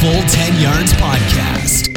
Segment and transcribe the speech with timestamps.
[0.00, 1.94] Full 10 Yards Podcast.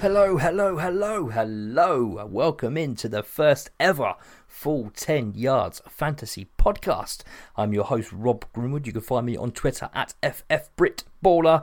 [0.00, 2.26] Hello, hello, hello, hello.
[2.26, 4.14] Welcome into the first ever
[4.46, 7.24] Full 10 Yards Fantasy Podcast.
[7.58, 8.86] I'm your host, Rob Grimwood.
[8.86, 11.62] You can find me on Twitter at FFBritBaller.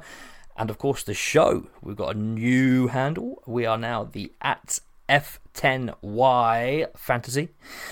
[0.56, 1.70] And of course, the show.
[1.82, 3.42] We've got a new handle.
[3.48, 4.78] We are now the at
[5.54, 7.50] F10Y Fantasy.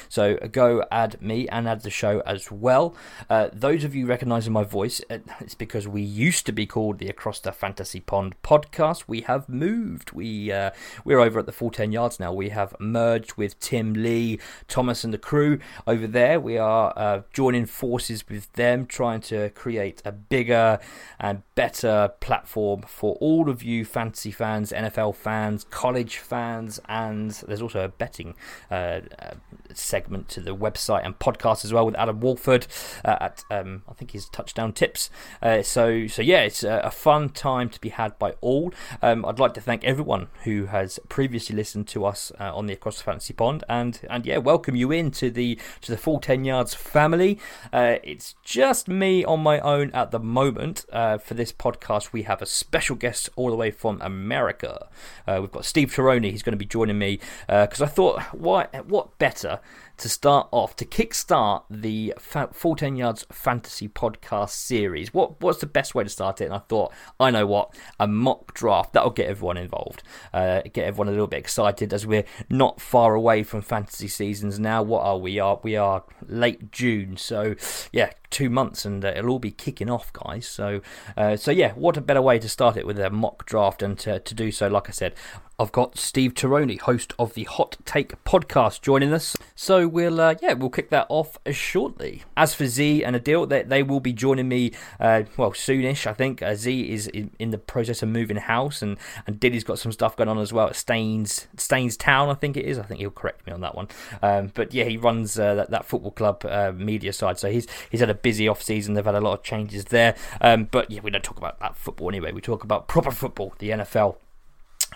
[0.08, 2.95] So go add me and add the show as well.
[3.30, 6.99] Uh, those of you recognizing my voice, uh, it's because we used to be called
[6.99, 9.05] the Across the Fantasy Pond podcast.
[9.08, 10.12] We have moved.
[10.12, 10.72] We uh,
[11.04, 12.34] we're over at the full ten yards now.
[12.34, 16.40] We have merged with Tim Lee, Thomas, and the crew over there.
[16.40, 20.80] We are uh, joining forces with them, trying to create a bigger
[21.20, 27.62] and better platform for all of you fantasy fans, NFL fans, college fans, and there's
[27.62, 28.35] also a betting
[28.71, 29.34] uh, uh,
[29.73, 32.68] segment to the website and podcast as well with Adam Walford
[33.04, 35.10] uh, at um, I think his touchdown tips.
[35.41, 38.74] Uh, so so yeah, it's a, fun time to be had by all.
[39.01, 42.74] Um, I'd like to thank everyone who has previously listened to us uh, on the
[42.74, 46.43] Across the Fantasy Pond and and yeah, welcome you into the to the full ten
[46.43, 47.40] yards family.
[47.71, 52.12] Uh, it's just me on my own at the moment for this podcast.
[52.12, 54.90] We have a special guest all the way from America.
[55.27, 56.31] we've got Steve Tironi.
[56.31, 59.59] He's going to be joining me because uh, I thought, why, what better
[59.99, 65.13] to start off to kickstart the full 10 yards fantasy podcast series?
[65.13, 66.46] What what's the best way to start it?
[66.46, 70.01] And i thought i know what a mock draft that'll get everyone involved.
[70.34, 74.59] Uh, get everyone a little bit excited as we're not far away from fantasy seasons
[74.59, 74.81] now.
[74.81, 75.38] What are we?
[75.40, 77.56] Are we are late june so
[77.91, 80.47] yeah two months and uh, it'll all be kicking off guys.
[80.47, 80.81] So
[81.18, 84.00] uh, so yeah what a better way to start it with a mock draft and
[84.00, 85.13] to, to do so like i said
[85.59, 89.35] I've got Steve Tironi, host of the Hot Take podcast, joining us.
[89.56, 92.24] So we'll uh, yeah we'll kick that off shortly.
[92.38, 94.72] As for Z and Adil, they, they will be joining me
[95.02, 96.08] uh, well soonish.
[96.08, 98.96] I think uh, Z is in, in, the process of moving house, and
[99.28, 102.30] and Diddy's got some stuff going on as well at Staines Staines Town.
[102.30, 102.80] I think it is.
[102.80, 103.90] I think he'll correct me on that one.
[104.22, 107.68] Um, but yeah, he runs uh, that, that football club uh, media side, so he's
[107.91, 108.94] he's had a busy off season.
[108.94, 110.16] They've had a lot of changes there.
[110.40, 112.31] Um, but yeah, we don't talk about that football anyway.
[112.31, 114.16] We talk about proper football, the NFL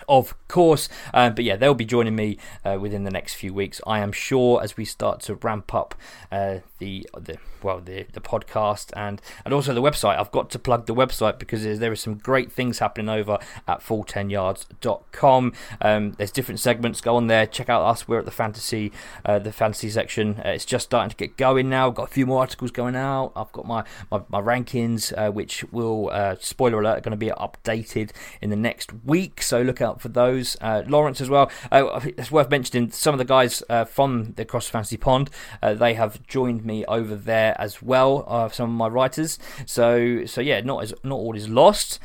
[0.08, 0.88] of course.
[1.12, 3.80] Uh, but yeah, they'll be joining me uh, within the next few weeks.
[3.86, 5.94] I am sure as we start to ramp up
[6.30, 10.18] uh, the the well the the podcast and and also the website.
[10.18, 13.80] I've got to plug the website because there are some great things happening over at
[13.80, 15.52] full10yards.com.
[15.80, 17.00] Um, there's different segments.
[17.00, 18.06] Go on there, check out us.
[18.06, 18.92] We're at the fantasy
[19.24, 20.40] uh, the fantasy section.
[20.44, 21.88] Uh, it's just starting to get going now.
[21.88, 23.32] I've Got a few more articles going out.
[23.36, 28.10] I've got my my, my rankings, which will spoiler alert, are going to be updated
[28.40, 29.42] in the next week.
[29.42, 30.56] So look out for those.
[30.60, 31.50] Uh, Lawrence as well.
[31.70, 35.30] Uh, it's worth mentioning some of the guys uh, from the Cross Fantasy Pond.
[35.62, 38.50] They have joined me over there as well.
[38.50, 39.38] Some of my writers.
[39.66, 41.98] So so yeah, not as not all is lost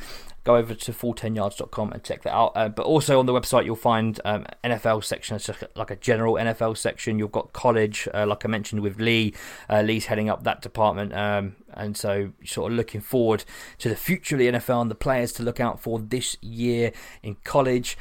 [0.44, 2.52] go over to full10yards.com and check that out.
[2.54, 5.36] Uh, but also on the website, you'll find um, NFL section.
[5.36, 7.18] It's just like a general NFL section.
[7.18, 9.34] You've got college, uh, like I mentioned with Lee.
[9.68, 11.12] Uh, Lee's heading up that department.
[11.14, 13.44] Um, and so, sort of looking forward
[13.78, 16.92] to the future of the NFL and the players to look out for this year
[17.22, 17.96] in college.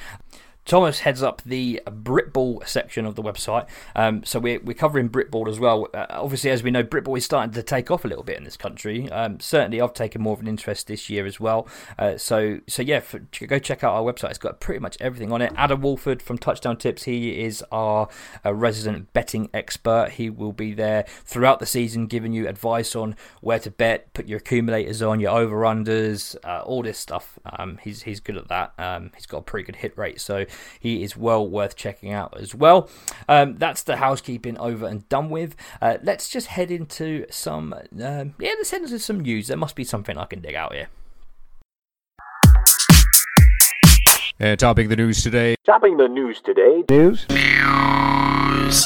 [0.69, 3.67] Thomas heads up the Britball section of the website.
[3.95, 5.87] Um, so we're, we're covering Britball as well.
[5.95, 8.43] Uh, obviously, as we know, Britball is starting to take off a little bit in
[8.43, 9.09] this country.
[9.11, 11.67] Um, certainly, I've taken more of an interest this year as well.
[11.97, 14.29] Uh, so, so yeah, for, go check out our website.
[14.29, 15.51] It's got pretty much everything on it.
[15.55, 18.07] Adam Walford from Touchdown Tips, he is our
[18.45, 20.11] uh, resident betting expert.
[20.11, 24.27] He will be there throughout the season giving you advice on where to bet, put
[24.27, 27.39] your accumulators on, your over unders, uh, all this stuff.
[27.43, 28.73] Um, he's, he's good at that.
[28.77, 30.21] Um, he's got a pretty good hit rate.
[30.21, 30.45] So,
[30.79, 32.89] he is well worth checking out as well.
[33.27, 35.55] Um, that's the housekeeping over and done with.
[35.81, 39.47] Uh, let's just head into some, um, yeah, let's head into some news.
[39.47, 40.89] There must be something I can dig out here.
[44.41, 45.55] Uh, topping the news today.
[45.65, 46.83] Topping the news today.
[46.89, 47.27] News.
[47.29, 48.85] News.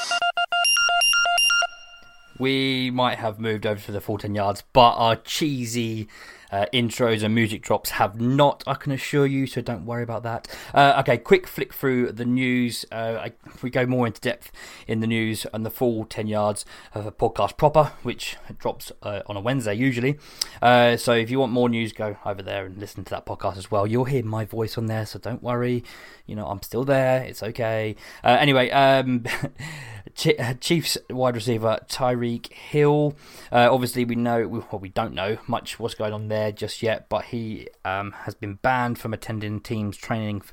[2.40, 6.08] We might have moved over to the full 10 yards, but our cheesy
[6.54, 10.22] uh, intros and music drops have not, I can assure you, so don't worry about
[10.22, 10.48] that.
[10.72, 12.86] Uh, okay, quick flick through the news.
[12.92, 13.32] Uh, I,
[13.64, 14.52] we go more into depth
[14.86, 16.64] in the news and the full 10 yards
[16.94, 20.20] of a podcast proper, which drops uh, on a Wednesday usually.
[20.62, 23.58] Uh, so if you want more news, go over there and listen to that podcast
[23.58, 23.88] as well.
[23.88, 25.84] You'll hear my voice on there, so don't worry.
[26.28, 27.24] You know, I'm still there.
[27.24, 27.96] It's okay.
[28.24, 29.24] Uh, anyway, um,
[30.16, 33.16] Chiefs wide receiver Tyreek Hill.
[33.52, 37.26] obviously, we know, well, we don't know much what's going on there just yet, but
[37.26, 40.44] he um, has been banned from attending teams training,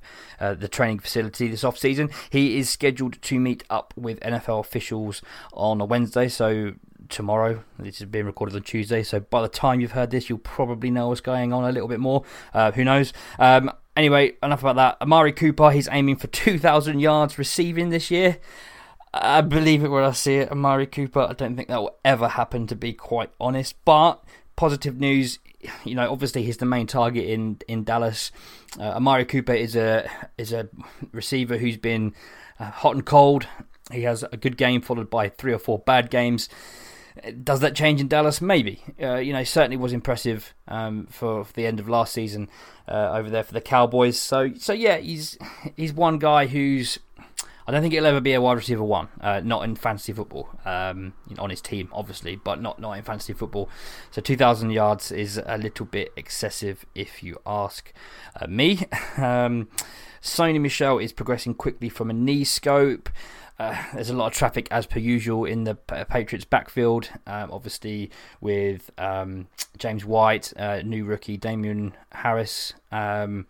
[0.40, 2.10] uh, the training facility this off season.
[2.30, 5.22] He is scheduled to meet up with NFL officials
[5.52, 6.74] on a Wednesday, so
[7.08, 7.62] tomorrow.
[7.78, 10.90] This is being recorded on Tuesday, so by the time you've heard this, you'll probably
[10.90, 12.24] know what's going on a little bit more.
[12.54, 13.12] Uh, who knows?
[13.38, 14.98] Um, anyway, enough about that.
[15.00, 18.38] Amari Cooper, he's aiming for 2,000 yards receiving this year.
[19.12, 20.50] I believe it when I see it.
[20.50, 23.74] Amari Cooper, I don't think that will ever happen, to be quite honest.
[23.84, 24.22] But
[24.54, 25.38] positive news,
[25.84, 28.30] you know, obviously he's the main target in in Dallas.
[28.78, 30.08] Uh, Amari Cooper is a
[30.38, 30.68] is a
[31.12, 32.14] receiver who's been
[32.58, 33.46] uh, hot and cold.
[33.90, 36.48] He has a good game followed by three or four bad games.
[37.42, 38.40] Does that change in Dallas?
[38.40, 38.82] Maybe.
[39.02, 42.48] Uh, you know, certainly was impressive um, for, for, the end of last season
[42.86, 44.18] uh, over there for the Cowboys.
[44.18, 45.36] So, so yeah, he's
[45.76, 46.98] he's one guy who's
[47.70, 50.48] I don't think it'll ever be a wide receiver one, uh, not in fantasy football.
[50.64, 53.68] Um, on his team, obviously, but not not in fantasy football.
[54.10, 57.92] So 2,000 yards is a little bit excessive, if you ask
[58.40, 58.80] uh, me.
[59.16, 59.68] Um,
[60.22, 63.08] Sony Michel is progressing quickly from a knee scope.
[63.58, 67.10] Uh, there's a lot of traffic as per usual in the Patriots backfield.
[67.26, 69.46] Um, obviously, with um,
[69.78, 72.72] James White, uh, new rookie Damien Harris.
[72.90, 73.46] Um,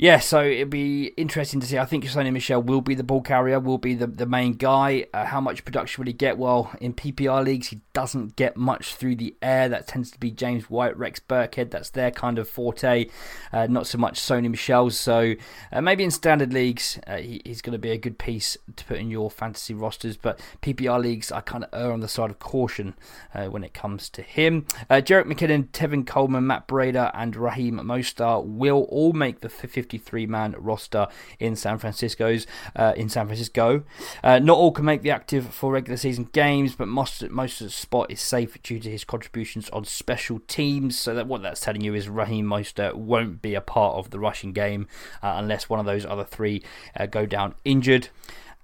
[0.00, 1.76] yeah, so it'll be interesting to see.
[1.76, 5.06] I think Sony Michel will be the ball carrier, will be the, the main guy.
[5.12, 6.38] Uh, how much production will he get?
[6.38, 9.68] Well, in PPR leagues, he doesn't get much through the air.
[9.68, 11.72] That tends to be James White, Rex Burkhead.
[11.72, 13.06] That's their kind of forte.
[13.52, 14.96] Uh, not so much Sony Michel's.
[14.96, 15.34] So
[15.72, 18.84] uh, maybe in standard leagues, uh, he, he's going to be a good piece to
[18.84, 20.16] put in your fantasy rosters.
[20.16, 22.94] But PPR leagues, I kind of err on the side of caution
[23.34, 24.64] uh, when it comes to him.
[24.88, 29.87] Uh, Jerick McKinnon, Tevin Coleman, Matt Breida, and Raheem Mostert will all make the 50
[29.88, 31.08] 53 man roster
[31.38, 32.46] in San Francisco's
[32.76, 33.82] uh, in San Francisco.
[34.22, 37.68] Uh, not all can make the active for regular season games, but most most of
[37.68, 40.98] the spot is safe due to his contributions on special teams.
[40.98, 44.18] So that what that's telling you is Raheem Mostert won't be a part of the
[44.18, 44.86] rushing game
[45.22, 46.62] uh, unless one of those other three
[46.94, 48.08] uh, go down injured.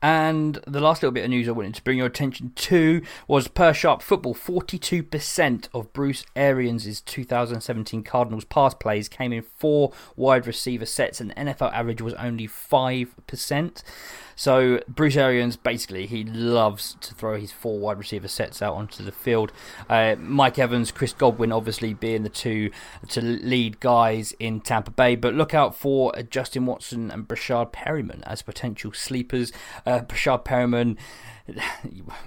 [0.05, 3.49] And the last little bit of news I wanted to bring your attention to was
[3.49, 4.35] per sharp football.
[4.35, 11.31] 42% of Bruce Arians' 2017 Cardinals pass plays came in four wide receiver sets, and
[11.31, 13.83] the NFL average was only 5%.
[14.37, 19.05] So Bruce Arians basically he loves to throw his four wide receiver sets out onto
[19.05, 19.53] the field.
[19.89, 22.71] Uh, Mike Evans, Chris Godwin, obviously being the two
[23.09, 28.23] to lead guys in Tampa Bay, but look out for Justin Watson and Breshad Perriman
[28.25, 29.53] as potential sleepers.
[29.87, 30.96] Uh, Breshad Perriman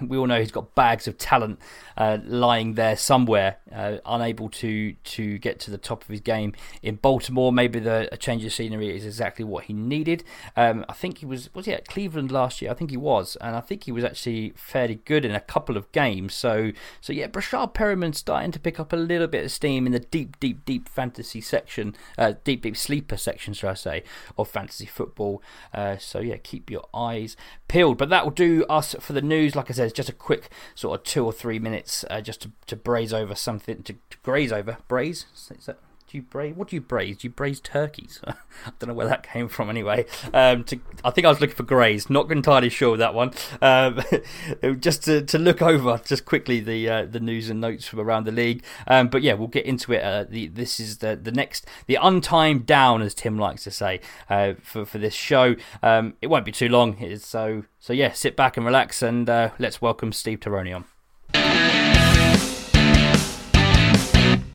[0.00, 1.58] we all know he's got bags of talent
[1.96, 6.54] uh, lying there somewhere, uh, unable to to get to the top of his game
[6.82, 7.52] in Baltimore.
[7.52, 10.22] Maybe the a change of scenery is exactly what he needed.
[10.56, 12.70] Um, I think he was was he at Cleveland last year?
[12.70, 15.76] I think he was, and I think he was actually fairly good in a couple
[15.76, 16.34] of games.
[16.34, 16.70] So
[17.00, 19.98] so yeah, Breshad Perriman starting to pick up a little bit of steam in the
[19.98, 24.04] deep deep deep fantasy section, uh, deep deep sleeper section, should I say,
[24.38, 25.42] of fantasy football.
[25.74, 27.36] Uh, so yeah, keep your eyes
[27.68, 27.98] peeled.
[27.98, 29.54] But that will do us for the news.
[29.54, 32.42] Like I said, it's just a quick sort of two or three minutes uh, just
[32.42, 34.78] to, to braze over something, to, to graze over.
[34.88, 35.26] Braze?
[35.50, 35.78] Is that,
[36.08, 36.56] do you braise?
[36.56, 37.18] What do you braise?
[37.18, 38.20] Do you braise turkeys?
[38.26, 38.34] I
[38.78, 39.68] don't know where that came from.
[39.68, 42.08] Anyway, um, to, I think I was looking for graze.
[42.08, 43.32] Not entirely sure with that one.
[43.60, 44.00] Um,
[44.80, 48.24] just to, to look over just quickly the uh, the news and notes from around
[48.24, 48.64] the league.
[48.86, 50.02] Um, but yeah, we'll get into it.
[50.02, 54.00] Uh, the, this is the the next the untimed down, as Tim likes to say,
[54.30, 55.56] uh, for for this show.
[55.82, 57.18] Um, it won't be too long.
[57.18, 60.86] so so yeah, sit back and relax, and uh, let's welcome Steve Tironi on.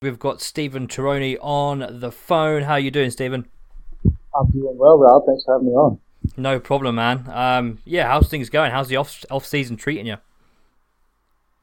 [0.04, 2.64] We've got Stephen Tironi on the phone.
[2.64, 3.48] How are you doing, Stephen?
[4.36, 5.26] I'm doing well, Rob.
[5.26, 5.98] Thanks for having me on.
[6.36, 7.24] No problem, man.
[7.32, 8.72] Um, yeah, how's things going?
[8.72, 10.18] How's the off off season treating you?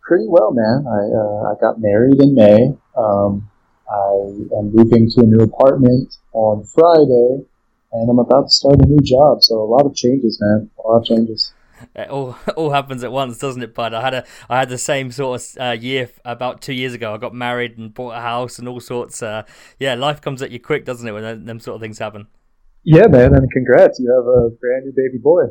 [0.00, 0.86] Pretty well, man.
[0.88, 2.74] I uh, I got married in May.
[2.96, 3.50] Um,
[3.92, 4.08] I
[4.56, 7.44] am moving to a new apartment on Friday,
[7.92, 9.42] and I'm about to start a new job.
[9.42, 10.70] So a lot of changes, man.
[10.82, 11.52] A lot of changes
[11.94, 13.94] it all all happens at once, doesn't it, bud?
[13.94, 17.14] I had a I had the same sort of uh, year about two years ago.
[17.14, 19.22] I got married and bought a house and all sorts.
[19.22, 19.42] Uh,
[19.78, 22.26] yeah, life comes at you quick, doesn't it, when them, them sort of things happen?
[22.82, 23.98] Yeah, man, and congrats!
[23.98, 25.46] You have a brand new baby boy.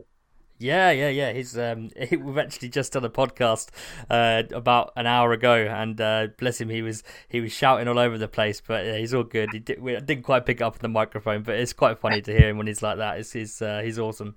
[0.61, 1.31] Yeah, yeah, yeah.
[1.31, 3.69] He's um, he, we've actually just done a podcast
[4.09, 7.97] uh, about an hour ago, and uh, bless him, he was he was shouting all
[7.97, 9.49] over the place, but yeah, he's all good.
[9.53, 12.49] He did, we didn't quite pick up the microphone, but it's quite funny to hear
[12.49, 13.19] him when he's like that.
[13.19, 14.35] It's, he's uh, he's awesome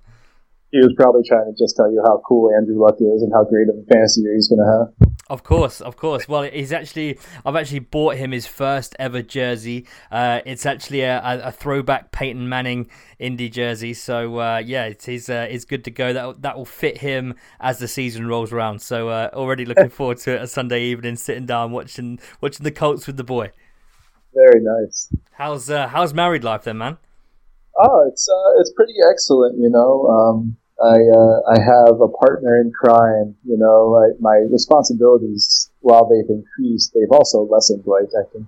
[0.73, 3.45] he was probably trying to just tell you how cool Andrew Luck is and how
[3.45, 5.13] great of a fantasy year he's going to have.
[5.29, 6.27] Of course, of course.
[6.27, 9.87] Well, he's actually I've actually bought him his first ever jersey.
[10.11, 12.89] Uh, it's actually a, a, throwback Peyton Manning
[13.19, 13.93] Indy jersey.
[13.95, 16.13] So uh, yeah, it's he's uh, it's good to go.
[16.13, 18.81] That that will fit him as the season rolls around.
[18.81, 20.43] So uh, already looking forward to it.
[20.43, 23.53] A Sunday evening, sitting down watching watching the Colts with the boy.
[24.35, 25.15] Very nice.
[25.33, 26.97] How's uh, how's married life then, man?
[27.79, 29.59] Oh, it's uh, it's pretty excellent.
[29.59, 33.37] You know, um, I uh, I have a partner in crime.
[33.45, 37.85] You know, like my responsibilities, while they've increased, they've also lessened.
[37.87, 38.47] Like I can,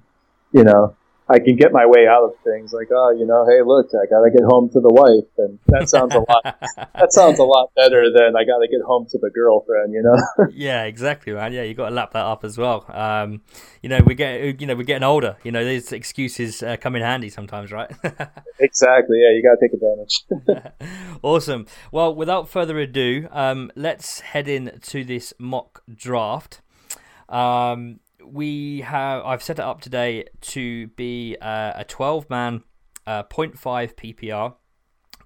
[0.52, 2.72] you know, I can get my way out of things.
[2.74, 5.88] Like, oh, you know, hey, look, I gotta get home to the wife, and that
[5.88, 6.44] sounds a lot.
[6.94, 9.94] that sounds a lot better than I gotta get home to the girlfriend.
[9.94, 10.46] You know?
[10.52, 11.54] yeah, exactly, man.
[11.54, 12.84] Yeah, you got to lap that up as well.
[12.88, 13.40] Um,
[13.80, 15.36] you know, we get, you know, we're getting older.
[15.44, 17.90] You know, these excuses uh, come in handy sometimes, right?
[18.58, 19.18] exactly.
[19.22, 20.84] Yeah, you gotta take advantage.
[21.22, 21.66] awesome.
[21.90, 26.60] Well, without further ado, um, let's head in to this mock draft.
[27.30, 32.64] Um, we have I've set it up today to be uh, a 12 man
[33.06, 34.54] uh, 0.5 PPR.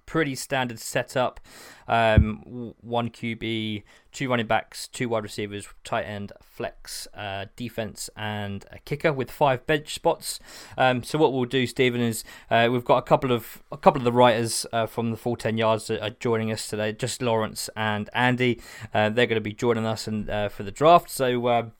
[0.05, 1.39] Pretty standard setup.
[1.87, 8.65] Um, one QB, two running backs, two wide receivers, tight end, flex, uh, defense, and
[8.71, 10.39] a kicker with five bench spots.
[10.79, 13.99] Um, so what we'll do, Stephen, is uh, we've got a couple of a couple
[13.99, 16.91] of the writers uh, from the full ten yards that are joining us today.
[16.91, 18.59] Just Lawrence and Andy.
[18.91, 21.11] Uh, they're going to be joining us and uh, for the draft.
[21.11, 21.73] So um,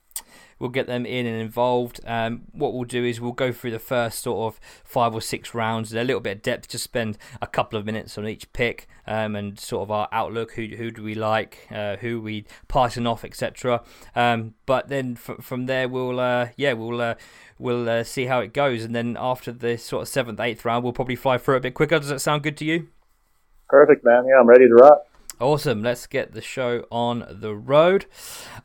[0.60, 2.00] We'll get them in and involved.
[2.06, 5.54] Um, what we'll do is we'll go through the first sort of five or six
[5.54, 8.86] rounds, a little bit of depth, just spend a couple of minutes on each pick
[9.06, 10.52] um, and sort of our outlook.
[10.52, 11.66] Who who do we like?
[11.70, 13.82] Uh, who we passing off, etc.
[14.14, 17.00] Um, but then from there we'll uh, yeah we'll.
[17.00, 17.14] Uh,
[17.58, 20.82] we'll uh, see how it goes, and then after the sort of seventh, eighth round,
[20.82, 21.98] we'll probably fly through a bit quicker.
[21.98, 22.88] Does that sound good to you?
[23.68, 24.24] Perfect, man.
[24.26, 25.02] Yeah, I'm ready to rock.
[25.40, 25.82] Awesome.
[25.82, 28.04] Let's get the show on the road.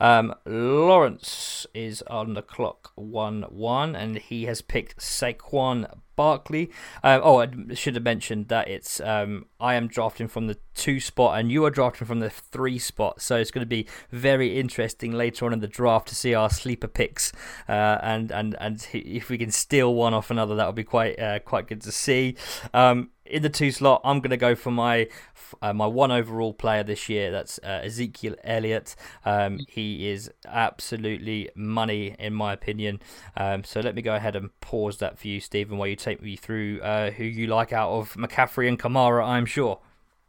[0.01, 6.69] Um, Lawrence is on the clock 1 1, and he has picked Saquon Barkley.
[7.01, 10.99] Um, oh, I should have mentioned that it's um, I am drafting from the two
[10.99, 13.21] spot, and you are drafting from the three spot.
[13.21, 16.49] So it's going to be very interesting later on in the draft to see our
[16.49, 17.31] sleeper picks,
[17.69, 21.17] uh, and and and if we can steal one off another, that would be quite
[21.19, 22.35] uh, quite good to see.
[22.73, 25.07] Um, in the two slot, I'm going to go for my
[25.61, 27.31] uh, my one overall player this year.
[27.31, 28.95] That's uh, Ezekiel Elliott.
[29.25, 32.99] Um, he is absolutely money in my opinion.
[33.35, 36.21] Um, so let me go ahead and pause that for you, Stephen, while you take
[36.21, 39.25] me through uh, who you like out of McCaffrey and Kamara.
[39.25, 39.79] I'm sure.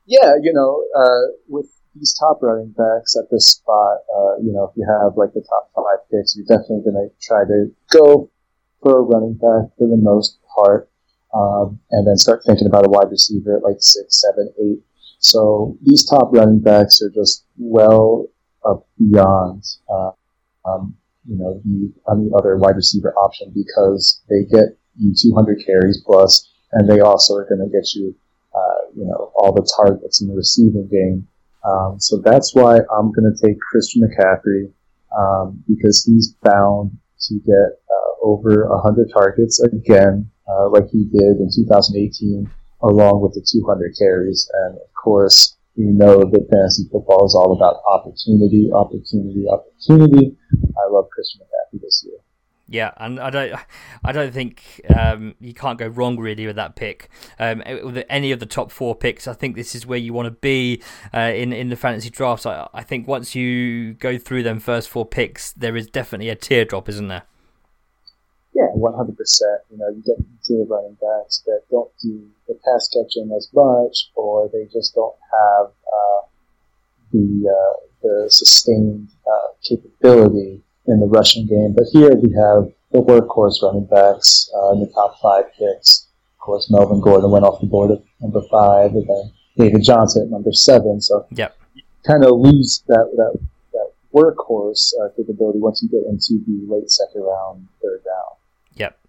[0.07, 4.65] Yeah, you know, uh, with these top running backs at this spot, uh, you know,
[4.65, 8.31] if you have like the top five picks, you're definitely going to try to go
[8.83, 10.89] for a running back for the most part
[11.37, 14.83] um, and then start thinking about a wide receiver at like six, seven, eight.
[15.19, 18.27] So these top running backs are just well
[18.65, 20.11] up beyond, uh,
[20.65, 20.97] um,
[21.29, 26.51] you know, the any other wide receiver option because they get you 200 carries plus,
[26.73, 28.15] and they also are going to get you,
[28.55, 31.27] uh, you know, all the targets in the receiving game.
[31.65, 34.73] Um, so that's why I'm going to take Christian McCaffrey
[35.19, 36.97] um, because he's bound
[37.29, 42.51] to get uh, over 100 targets again uh, like he did in 2018,
[42.83, 44.51] along with the 200 carries.
[44.53, 50.37] And of course, we know that fantasy football is all about opportunity, opportunity, opportunity.
[50.53, 52.19] I love Christian McCaffrey this year.
[52.69, 53.61] Yeah, and I don't,
[54.05, 57.09] I don't think um, you can't go wrong really with that pick.
[57.39, 60.27] Um, with any of the top four picks, I think this is where you want
[60.27, 60.83] to be
[61.15, 62.45] uh, in in the fantasy drafts.
[62.45, 66.35] I, I think once you go through them first four picks, there is definitely a
[66.35, 67.23] teardrop, isn't there?
[68.57, 69.13] Yeah, 100%.
[69.71, 74.09] You know, you get into running backs that don't do the pass catching as much,
[74.15, 76.21] or they just don't have uh,
[77.13, 81.75] the uh, the sustained uh, capability in the rushing game.
[81.77, 86.07] But here we have the workhorse running backs uh, in the top five picks.
[86.37, 90.23] Of course, Melvin Gordon went off the board at number five, and then David Johnson
[90.23, 91.03] at number seven.
[91.03, 91.55] So yep.
[91.75, 93.39] you kind of lose that that
[93.73, 98.36] that workhorse uh, capability once you get into the late second round, third round.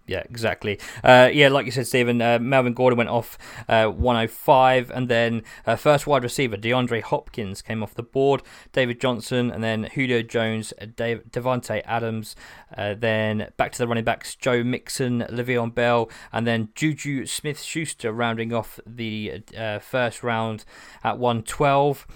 [0.08, 0.80] Yeah, exactly.
[1.04, 3.36] Uh, yeah, like you said, Stephen, uh, Melvin Gordon went off
[3.68, 8.42] uh, 105, and then uh, first wide receiver DeAndre Hopkins came off the board.
[8.72, 12.34] David Johnson, and then Julio Jones, uh, Dave, Davante Adams.
[12.74, 18.10] Uh, then back to the running backs: Joe Mixon, Le'Veon Bell, and then Juju Smith-Schuster
[18.10, 19.42] rounding off the
[19.82, 20.64] first round
[21.04, 22.06] at 112.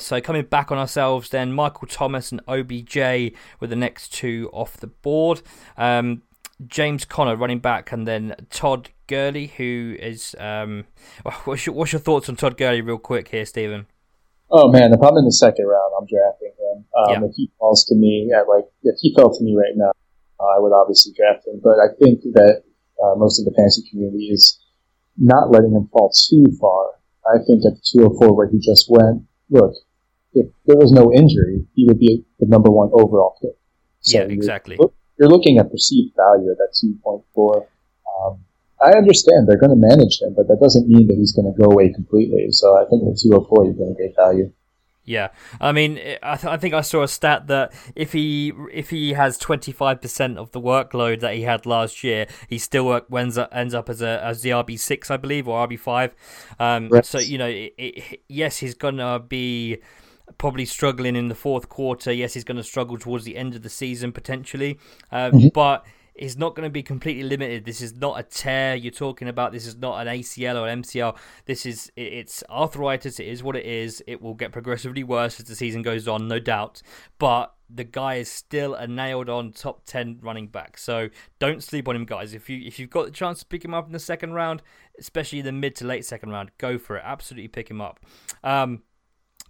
[0.00, 2.96] so coming back on ourselves, then Michael Thomas and OBJ
[3.60, 5.42] were the next two off the board.
[5.76, 6.22] Um,
[6.66, 10.34] James Conner, running back, and then Todd Gurley, who is.
[10.38, 10.84] Um,
[11.44, 13.86] what's, your, what's your thoughts on Todd Gurley, real quick here, Stephen?
[14.50, 16.84] Oh man, if I'm in the second round, I'm drafting him.
[16.96, 17.28] Um, yeah.
[17.28, 19.90] If he falls to me at like, if he fell to me right now,
[20.38, 21.60] uh, I would obviously draft him.
[21.62, 22.62] But I think that
[23.02, 24.60] uh, most of the fantasy community is
[25.18, 26.92] not letting him fall too far.
[27.26, 29.74] I think at the 204 where he just went, look,
[30.32, 33.56] if there was no injury, he would be the number one overall pick.
[34.00, 34.76] So yeah, exactly.
[34.78, 37.66] Look, you're looking at perceived value at that 2.4.
[38.20, 38.40] Um,
[38.80, 41.58] I understand they're going to manage him, but that doesn't mean that he's going to
[41.58, 42.48] go away completely.
[42.50, 44.52] So I think the 204 you're getting great value.
[45.06, 45.28] Yeah,
[45.60, 49.12] I mean, I, th- I think I saw a stat that if he if he
[49.12, 53.38] has twenty five percent of the workload that he had last year, he still ends
[53.38, 56.12] up ends up as a as the RB six, I believe, or RB five.
[56.58, 57.06] Um, right.
[57.06, 59.78] So you know, it, it, yes, he's gonna be
[60.38, 62.12] probably struggling in the fourth quarter.
[62.12, 64.78] Yes, he's going to struggle towards the end of the season potentially,
[65.10, 65.48] um, mm-hmm.
[65.48, 67.64] but is not going to be completely limited.
[67.64, 69.52] This is not a tear you're talking about.
[69.52, 71.16] This is not an ACL or an MCL.
[71.44, 73.20] This is it's arthritis.
[73.20, 74.02] It is what it is.
[74.06, 76.82] It will get progressively worse as the season goes on, no doubt.
[77.18, 80.78] But the guy is still a nailed on top 10 running back.
[80.78, 82.32] So don't sleep on him guys.
[82.32, 84.62] If you if you've got the chance to pick him up in the second round,
[84.98, 87.02] especially the mid to late second round, go for it.
[87.04, 88.00] Absolutely pick him up.
[88.42, 88.82] Um,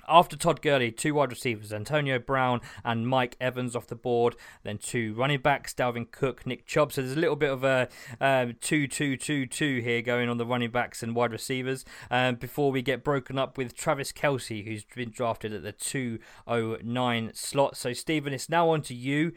[0.09, 4.37] after Todd Gurley, two wide receivers, Antonio Brown and Mike Evans off the board.
[4.63, 6.93] Then two running backs, Dalvin Cook, Nick Chubb.
[6.93, 7.89] So there's a little bit of a
[8.21, 12.37] um, 2 2 2 2 here going on the running backs and wide receivers um,
[12.37, 17.77] before we get broken up with Travis Kelce, who's been drafted at the 209 slot.
[17.77, 19.33] So, Stephen, it's now on to you.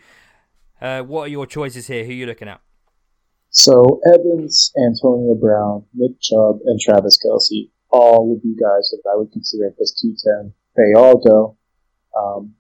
[0.82, 2.06] Uh, what are your choices here?
[2.06, 2.62] Who are you looking at?
[3.52, 9.18] So, Evans, Antonio Brown, Nick Chubb, and Travis Kelce all would be guys that I
[9.18, 11.58] would consider at this 210 they all go.
[12.16, 12.56] Um,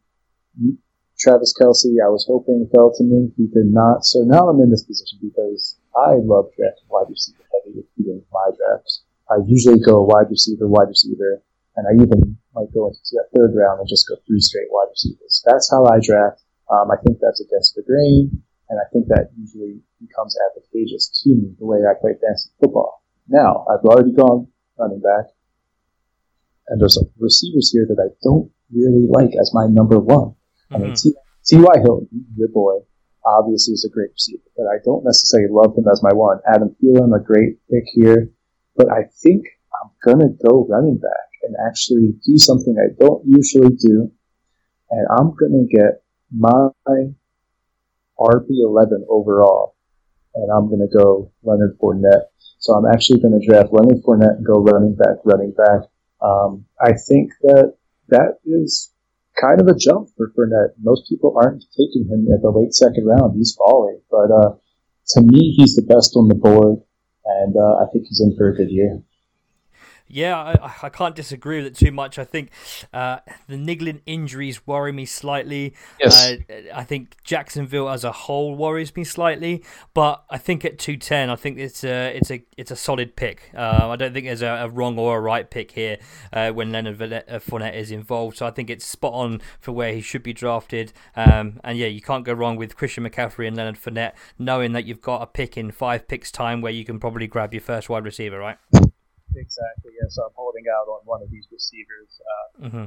[1.18, 3.32] Travis Kelce, I was hoping fell to me.
[3.36, 4.04] He did not.
[4.06, 8.50] So now I'm in this position because I love drafting wide receiver heavy in my
[8.56, 9.04] drafts.
[9.30, 11.44] I usually go wide receiver, wide receiver,
[11.76, 14.92] and I even might go into that third round and just go three straight wide
[14.92, 15.44] receivers.
[15.46, 16.44] That's how I draft.
[16.72, 18.32] Um, I think that's against the grain,
[18.70, 23.04] and I think that usually becomes advantageous to me the way I play fantasy football.
[23.28, 24.48] Now, I've already gone
[24.80, 25.26] running back.
[26.68, 30.36] And there's receivers here that I don't really like as my number one.
[30.72, 30.76] Mm-hmm.
[30.76, 31.10] I mean, mm-hmm.
[31.46, 31.76] T.Y.
[31.82, 32.86] Hilton, your boy,
[33.26, 36.40] obviously is a great receiver, but I don't necessarily love him as my one.
[36.48, 38.30] Adam Thielen, a great pick here,
[38.76, 43.76] but I think I'm gonna go running back and actually do something I don't usually
[43.76, 44.12] do,
[44.90, 46.70] and I'm gonna get my
[48.20, 49.76] RB11 overall,
[50.36, 52.30] and I'm gonna go Leonard Fournette.
[52.60, 55.89] So I'm actually gonna draft Leonard Fournette and go running back, running back.
[56.22, 57.76] Um, I think that
[58.10, 58.92] that is
[59.39, 60.74] kind of a jump for Fournette.
[60.82, 63.36] Most people aren't taking him at the late second round.
[63.36, 64.56] He's falling, but uh,
[65.15, 66.82] to me, he's the best on the board,
[67.26, 69.02] and uh, I think he's in for a good year.
[70.10, 72.17] Yeah, I, I can't disagree with it too much.
[72.17, 72.50] I think
[72.91, 75.76] uh, the niggling injuries worry me slightly.
[76.00, 76.19] Yes.
[76.19, 76.38] Uh,
[76.74, 81.30] I think Jacksonville as a whole worries me slightly, but I think at two ten,
[81.30, 83.52] I think it's a it's a it's a solid pick.
[83.56, 85.98] Uh, I don't think there's a, a, wrong or a right pick here
[86.34, 88.38] uh, when Leonard uh, Fournette is involved.
[88.38, 90.91] So I think it's spot on for where he should be drafted.
[91.15, 94.86] Um, and yeah, you can't go wrong with Christian McCaffrey and Leonard Fournette, knowing that
[94.86, 97.89] you've got a pick in five picks time where you can probably grab your first
[97.89, 98.58] wide receiver, right?
[99.36, 99.94] Exactly.
[100.00, 100.08] Yeah.
[100.10, 102.22] So I'm holding out on one of these receivers.
[102.22, 102.86] Uh, mm-hmm.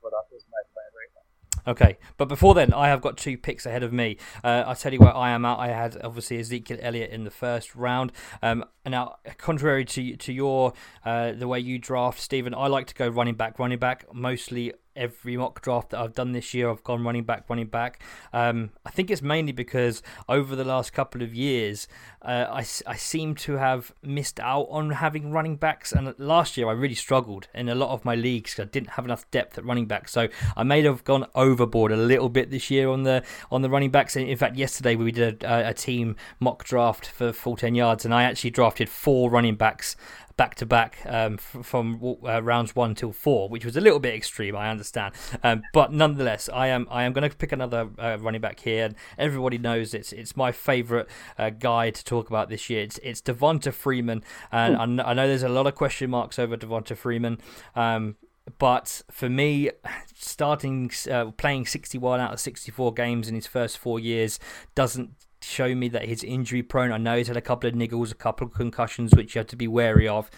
[0.00, 1.22] What is my plan right now?
[1.64, 4.16] Okay, but before then, I have got two picks ahead of me.
[4.42, 5.58] Uh, I'll tell you where I am at.
[5.58, 8.10] I had obviously Ezekiel Elliott in the first round.
[8.42, 10.72] Um, now, contrary to to your
[11.04, 14.72] uh, the way you draft, Stephen, I like to go running back, running back, mostly
[14.96, 18.02] every mock draft that I've done this year, I've gone running back, running back.
[18.32, 21.88] Um, I think it's mainly because over the last couple of years,
[22.22, 25.92] uh, I, I seem to have missed out on having running backs.
[25.92, 29.04] And last year, I really struggled in a lot of my leagues I didn't have
[29.04, 30.08] enough depth at running back.
[30.08, 33.70] So I may have gone overboard a little bit this year on the on the
[33.70, 34.16] running backs.
[34.16, 38.14] In fact, yesterday we did a, a team mock draft for full 10 yards, and
[38.14, 39.96] I actually drafted four running backs
[40.36, 40.96] back to back
[41.42, 45.14] from uh, rounds one till four, which was a little bit extreme, I understand.
[45.42, 48.86] Um, but nonetheless, I am I am going to pick another uh, running back here,
[48.86, 51.06] and everybody knows it's it's my favourite
[51.38, 52.82] uh, guy to talk about this year.
[52.82, 56.56] It's it's Devonta Freeman, and I, I know there's a lot of question marks over
[56.56, 57.38] Devonta Freeman.
[57.74, 58.16] Um,
[58.58, 59.70] but for me,
[60.14, 64.38] starting uh, playing 61 out of 64 games in his first four years
[64.74, 65.10] doesn't
[65.42, 66.92] show me that he's injury prone.
[66.92, 69.48] I know he's had a couple of niggles, a couple of concussions, which you have
[69.48, 70.30] to be wary of.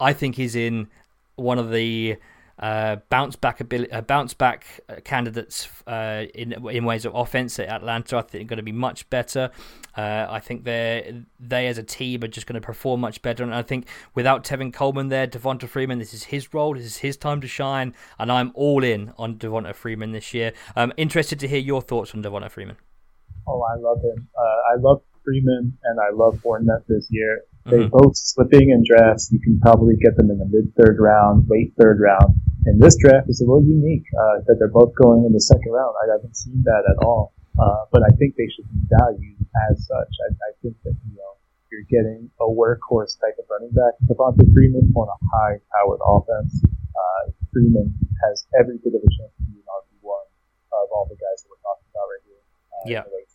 [0.00, 0.88] I think he's in
[1.36, 2.16] one of the
[2.58, 7.58] uh, bounce back ability, uh, bounce back uh, candidates uh, in in ways of offense
[7.58, 8.18] at Atlanta.
[8.18, 9.50] I think going to be much better.
[9.96, 13.42] Uh, I think they they as a team are just going to perform much better.
[13.42, 16.74] And I think without Tevin Coleman there, Devonta Freeman, this is his role.
[16.74, 20.52] This is his time to shine, and I'm all in on Devonta Freeman this year.
[20.76, 22.76] I'm interested to hear your thoughts on Devonta Freeman.
[23.46, 24.28] Oh, I love him.
[24.36, 27.42] Uh, I love Freeman and I love Fournette this year.
[27.66, 27.96] They mm-hmm.
[27.96, 29.32] both slipping in drafts.
[29.32, 32.36] You can probably get them in the mid third round, late third round.
[32.66, 35.72] And this draft is a little unique uh, that they're both going in the second
[35.72, 35.94] round.
[36.00, 37.32] I haven't seen that at all.
[37.58, 40.12] Uh, but I think they should be valued as such.
[40.28, 41.32] I, I think that you know
[41.70, 43.94] you're getting a workhorse type of running back.
[44.10, 46.60] Devonta Freeman on a high-powered offense.
[46.66, 47.94] Uh, Freeman
[48.26, 50.26] has every bit of a chance to be an RB one
[50.74, 52.42] of all the guys that we're talking about right here.
[52.74, 53.33] Uh, Yeah.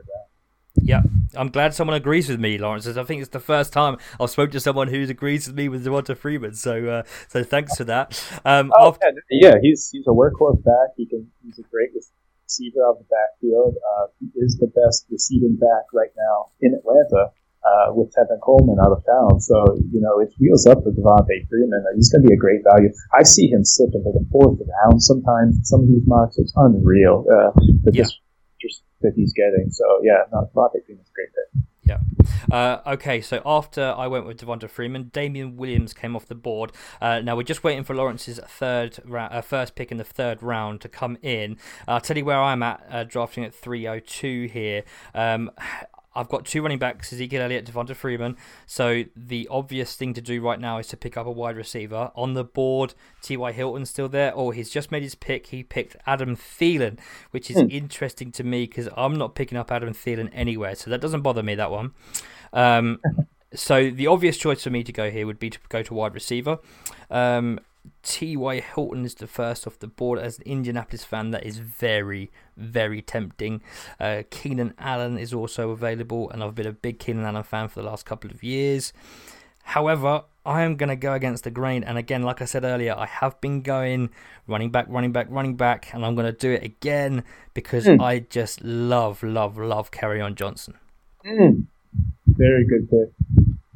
[0.00, 1.34] In the late round, early third round.
[1.34, 2.86] Yeah, I'm glad someone agrees with me, Lawrence.
[2.86, 5.84] I think it's the first time I've spoke to someone who agrees with me with
[5.84, 6.54] Devonta Freeman.
[6.54, 8.22] So, uh, so thanks for that.
[8.44, 10.94] Um, Oh, after- yeah, yeah, he's he's a workhorse back.
[10.96, 13.74] He can he's a great receiver out of the backfield.
[13.76, 17.30] Uh, he is the best receiving back right now in Atlanta.
[17.66, 21.26] Uh, with Tevin Coleman out of town, so you know it wheels up for Devonta
[21.50, 21.84] Freeman.
[21.90, 22.88] Uh, He's going to be a great value.
[23.12, 25.58] I see him slip into the fourth round sometimes.
[25.64, 27.26] Some of these mocks, it's unreal.
[27.28, 27.50] Uh,
[27.92, 28.04] Yeah.
[28.04, 28.20] just
[29.02, 29.70] that he's getting.
[29.70, 31.64] So yeah, no, Devonta Freeman's a great pick.
[32.50, 36.72] Uh, okay, so after I went with Devonta Freeman, Damien Williams came off the board.
[37.00, 40.80] Uh, now we're just waiting for Lawrence's third uh, first pick in the third round
[40.82, 41.58] to come in.
[41.86, 44.84] I'll tell you where I'm at, uh, drafting at 302 here.
[45.14, 45.50] Um,
[46.18, 48.36] I've got two running backs, Ezekiel Elliott, Devonta Freeman.
[48.66, 52.10] So the obvious thing to do right now is to pick up a wide receiver.
[52.16, 53.52] On the board, T.Y.
[53.52, 54.32] Hilton's still there.
[54.34, 55.46] Oh, he's just made his pick.
[55.46, 56.98] He picked Adam Thielen,
[57.30, 60.74] which is interesting to me because I'm not picking up Adam Thielen anywhere.
[60.74, 61.92] So that doesn't bother me, that one.
[62.52, 63.00] Um,
[63.54, 66.14] so the obvious choice for me to go here would be to go to wide
[66.14, 66.58] receiver.
[67.10, 67.60] Um,
[68.02, 68.60] T.Y.
[68.60, 70.18] Hilton is the first off the board.
[70.18, 73.62] As an Indianapolis fan, that is very, very tempting.
[73.98, 77.80] Uh, Keenan Allen is also available, and I've been a big Keenan Allen fan for
[77.80, 78.92] the last couple of years.
[79.62, 82.94] However, I am going to go against the grain, and again, like I said earlier,
[82.96, 84.08] I have been going
[84.46, 87.22] running back, running back, running back, and I'm going to do it again
[87.52, 90.74] because I just love, love, love Kerryon Johnson.
[91.26, 91.66] Mm.
[92.28, 93.10] Very good pick.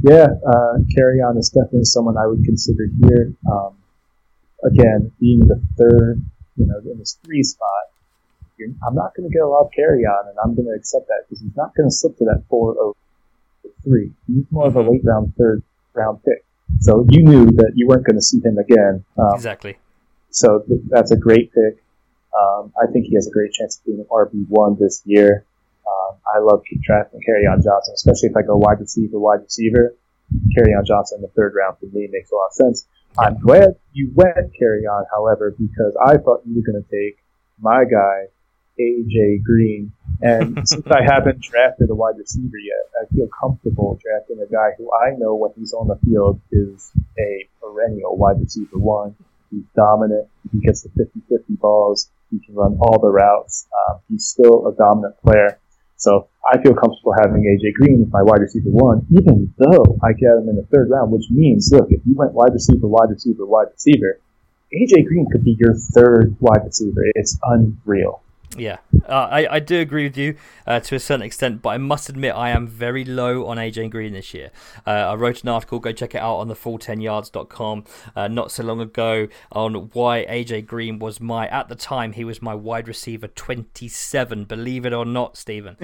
[0.03, 3.35] Yeah, uh, Kerryon is definitely someone I would consider here.
[3.51, 3.77] Um,
[4.65, 6.23] again, being the third,
[6.57, 7.91] you know, in this three spot,
[8.59, 11.09] you're, I'm not going to get a lot of Kerryon, and I'm going to accept
[11.09, 14.13] that because he's not going to slip to that 403.
[14.27, 15.63] He's more of a late round, third
[15.95, 16.45] round pick.
[16.81, 19.05] So you knew that you weren't going to see him again.
[19.19, 19.79] Um, Exactly.
[20.31, 21.83] so th- that's a great pick.
[22.33, 25.45] Um, I think he has a great chance of being an RB1 this year.
[25.87, 29.95] Um, I love keep drafting Kerryon Johnson, especially if I go wide receiver, wide receiver.
[30.57, 32.87] Kerryon Johnson in the third round for me makes a lot of sense.
[33.19, 37.19] I'm glad you went Kerryon, however, because I thought you were going to take
[37.61, 38.27] my guy,
[38.81, 39.93] AJ Green.
[40.23, 44.71] And since I haven't drafted a wide receiver yet, I feel comfortable drafting a guy
[44.79, 49.15] who I know when he's on the field is a perennial wide receiver one.
[49.51, 50.29] He's dominant.
[50.51, 52.11] He gets the 50-50 balls.
[52.31, 53.69] He can run all the routes.
[53.91, 55.59] Um, he's still a dominant player.
[56.03, 60.13] So I feel comfortable having AJ Green as my wide receiver one, even though I
[60.13, 63.11] get him in the third round, which means, look, if you went wide receiver, wide
[63.11, 64.19] receiver, wide receiver,
[64.75, 67.05] AJ Green could be your third wide receiver.
[67.15, 68.21] It's unreal.
[68.57, 70.37] Yeah, uh, I, I do agree with you
[70.67, 73.91] uh, to a certain extent, but I must admit I am very low on AJ
[73.91, 74.51] Green this year.
[74.87, 77.85] Uh, I wrote an article, go check it out on the full10yards.com
[78.15, 82.25] uh, not so long ago on why AJ Green was my, at the time, he
[82.25, 85.77] was my wide receiver 27, believe it or not, Stephen.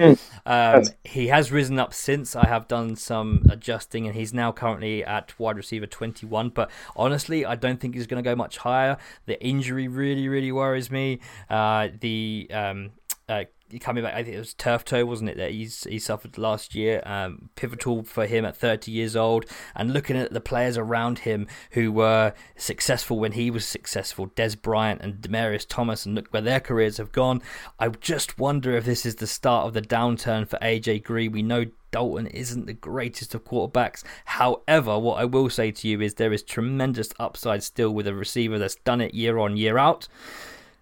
[0.45, 2.35] Um, he has risen up since.
[2.35, 7.45] I have done some adjusting and he's now currently at wide receiver 21, but honestly,
[7.45, 8.97] I don't think he's going to go much higher.
[9.25, 11.19] The injury really, really worries me.
[11.49, 12.91] Uh, the um,
[13.27, 13.43] uh,
[13.79, 15.37] coming back, I think it was turf toe, wasn't it?
[15.37, 17.03] That he's he suffered last year.
[17.05, 19.45] Um, pivotal for him at 30 years old,
[19.75, 24.59] and looking at the players around him who were successful when he was successful, Dez
[24.59, 27.41] Bryant and Demaryius Thomas, and look where their careers have gone.
[27.79, 31.31] I just wonder if this is the start of the downturn for AJ Green.
[31.31, 34.03] We know Dalton isn't the greatest of quarterbacks.
[34.25, 38.15] However, what I will say to you is there is tremendous upside still with a
[38.15, 40.07] receiver that's done it year on, year out.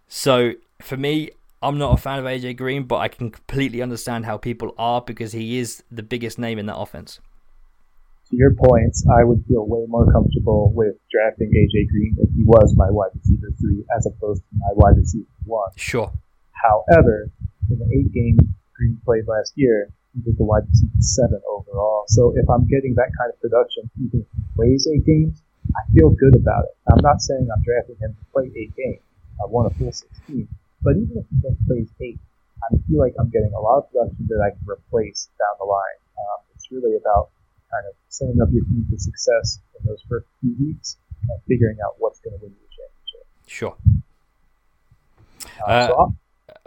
[0.08, 4.26] So for me, I'm not a fan of AJ Green, but I can completely understand
[4.26, 7.20] how people are because he is the biggest name in that offense.
[8.30, 12.44] To your points, I would feel way more comfortable with drafting AJ Green if he
[12.44, 15.72] was my wide receiver three as opposed to my wide receiver one.
[15.78, 16.12] Sure.
[16.52, 17.32] However,
[17.72, 18.42] in the eight games
[18.76, 22.04] Green played last year, he was the wide receiver seven overall.
[22.10, 25.42] So if I'm getting that kind of production, even if he plays eight games,
[25.74, 26.78] I feel good about it.
[26.92, 29.02] I'm not saying I'm drafting him to play eight games.
[29.42, 30.48] I want a full 16.
[30.82, 32.20] But even if he just plays eight,
[32.64, 35.66] I feel like I'm getting a lot of production that I can replace down the
[35.66, 36.00] line.
[36.18, 37.30] Um, it's really about
[37.72, 40.98] kind of setting up your team for success in those first few weeks
[41.30, 43.26] and figuring out what's going to win you the championship.
[43.46, 43.76] Sure.
[45.68, 46.16] Uh, Uh, so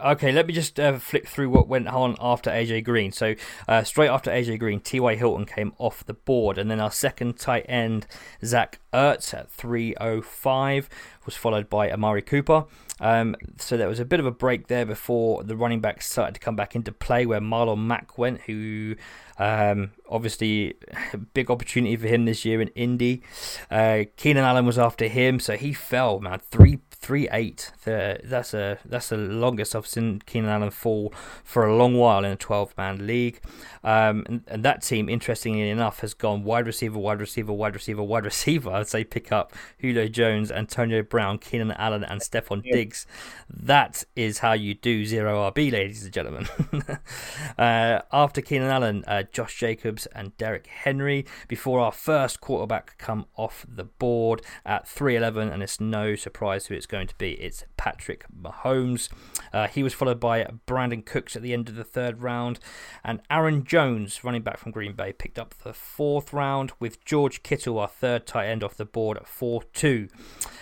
[0.03, 3.11] Okay, let me just uh, flick through what went on after AJ Green.
[3.11, 3.35] So,
[3.67, 5.15] uh, straight after AJ Green, T.Y.
[5.15, 8.07] Hilton came off the board, and then our second tight end,
[8.43, 10.89] Zach Ertz, at 305,
[11.25, 12.65] was followed by Amari Cooper.
[12.99, 16.33] Um, so there was a bit of a break there before the running backs started
[16.33, 18.95] to come back into play, where Marlon Mack went, who
[19.37, 20.75] um, obviously
[21.33, 23.21] big opportunity for him this year in Indy.
[23.69, 27.71] Uh, Keenan Allen was after him, so he fell, man, three three eight.
[27.83, 32.31] That's a that's the longest I've seen Keenan Allen fall for a long while in
[32.31, 33.41] a twelve man league.
[33.83, 38.03] Um, and, and, that team, interestingly enough, has gone wide receiver, wide receiver, wide receiver,
[38.03, 38.69] wide receiver.
[38.69, 42.75] I'd say pick up Julio Jones, Antonio Brown, Keenan Allen, and Stefon yeah.
[42.75, 43.07] Diggs.
[43.49, 46.47] That is how you do zero RB, ladies and gentlemen.
[47.57, 51.25] uh, after Keenan Allen, uh, Josh Jacobs and Derrick Henry.
[51.47, 56.75] Before our first quarterback come off the board at 3-11, and it's no surprise who
[56.75, 57.31] it's going to be.
[57.31, 59.07] It's Patrick Mahomes.
[59.53, 62.59] Uh, he was followed by Brandin Cooks at the end of the third round,
[63.03, 67.43] and Aaron Jones, running back from Green Bay, picked up the fourth round with George
[67.43, 70.09] Kittle, our third tight end, off the board at 4 2.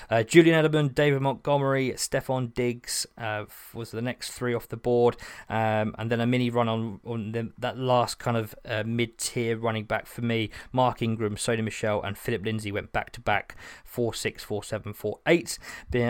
[0.09, 5.17] Uh, Julian Edelman, David Montgomery, Stefon Diggs uh, was the next three off the board,
[5.49, 9.17] um, and then a mini run on, on the, that last kind of uh, mid
[9.17, 10.51] tier running back for me.
[10.71, 14.93] Mark Ingram, Sony Michel, and Phillip Lindsay went back to back 4 6, 4 7,
[14.93, 15.59] 4 8.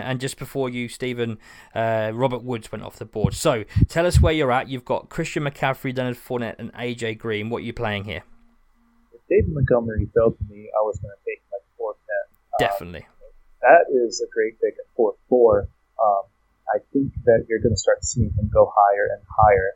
[0.09, 1.37] And just before you, Stephen,
[1.75, 3.35] uh, Robert Woods went off the board.
[3.35, 4.67] So tell us where you're at.
[4.67, 7.51] You've got Christian McCaffrey, Leonard Fournette, and AJ Green.
[7.51, 8.23] What are you playing here?
[9.13, 11.93] If David Montgomery fell to me, I was going to take at 4
[12.59, 12.67] 10.
[12.67, 13.05] Definitely.
[13.05, 13.29] Um,
[13.61, 15.67] that is a great pick at 4 4.
[16.03, 16.23] Um,
[16.73, 19.75] I think that you're going to start seeing him go higher and higher,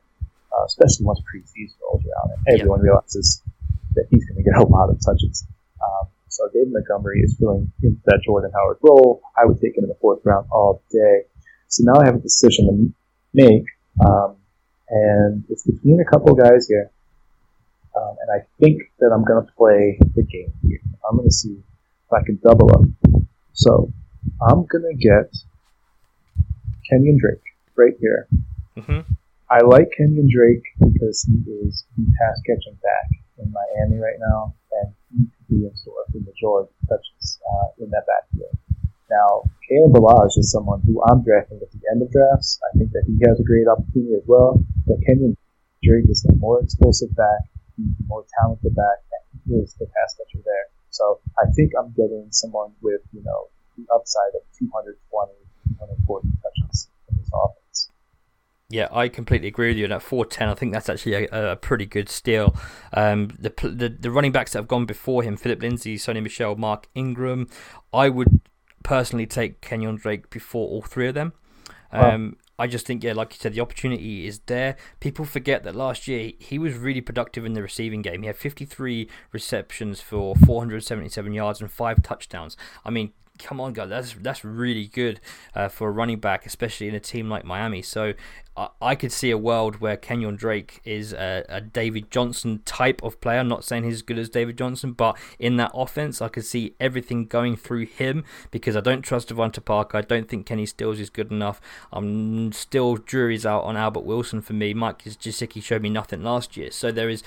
[0.58, 2.89] uh, especially once preseason rolls around and everyone yeah.
[2.89, 3.43] realizes
[3.93, 5.46] that he's going to get a lot of touches.
[5.78, 9.22] Um, so David Montgomery is filling into that Jordan Howard role.
[9.38, 11.30] I would take him in the fourth round all day.
[11.67, 12.93] So now I have a decision to
[13.34, 13.65] make,
[14.06, 14.38] um,
[14.89, 16.91] and it's between a couple of guys here.
[17.96, 20.82] Um, and I think that I'm going to play the game here.
[21.08, 23.13] I'm going to see if I can double up
[23.54, 23.93] so
[24.41, 25.32] I'm gonna get
[26.89, 27.46] Kenyon Drake
[27.78, 28.28] right here.
[28.78, 29.13] Mm-hmm.
[29.50, 34.56] I like Kenyon Drake because he is the pass catching back in Miami right now,
[34.82, 35.26] and he
[35.61, 38.57] in store for majority touches uh, in that backfield.
[39.13, 42.57] Now, Kalen Ballage is someone who I'm drafting at the end of drafts.
[42.65, 44.57] I think that he has a great opportunity as well.
[44.87, 45.37] But Kenyon
[45.83, 47.45] Drake is a more explosive back,
[47.77, 50.67] he's a more talented back, and he is the pass catcher there.
[50.89, 54.97] So I think I'm getting someone with, you know, the upside of 220,
[55.77, 56.89] 240 touches.
[58.73, 59.83] Yeah, I completely agree with you.
[59.83, 62.55] And at 410, I think that's actually a, a pretty good steal.
[62.91, 66.55] Um, the, the the running backs that have gone before him, Phillip Lindsay, Sony Michel,
[66.55, 67.47] Mark Ingram,
[67.93, 68.41] I would
[68.81, 71.33] personally take Kenyon Drake before all three of them.
[71.91, 74.75] Um, I just think, yeah, like you said, the opportunity is there.
[74.99, 78.23] People forget that last year he was really productive in the receiving game.
[78.23, 82.57] He had 53 receptions for 477 yards and five touchdowns.
[82.83, 85.19] I mean, come on, guys, that's that's really good
[85.56, 87.82] uh, for a running back, especially in a team like Miami.
[87.82, 88.13] So
[88.56, 93.02] I, I could see a world where Kenyon Drake is a, a, David Johnson type
[93.02, 93.39] of player.
[93.39, 96.46] I'm not saying he's as good as David Johnson, but in that offense, I could
[96.46, 99.98] see everything going through him because I don't trust DeVante Parker.
[99.98, 101.60] I don't think Kenny Stills is good enough.
[101.91, 104.74] I'm still jury's out on Albert Wilson for me.
[104.74, 107.24] Mike Gesicki showed me nothing last year, so there is,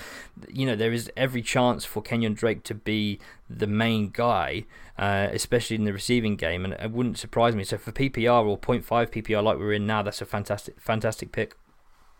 [0.49, 4.65] you know, there is every chance for Kenyon Drake to be the main guy,
[4.97, 7.63] uh, especially in the receiving game, and it wouldn't surprise me.
[7.63, 11.55] So for PPR or 0.5 PPR like we're in now, that's a fantastic, fantastic pick.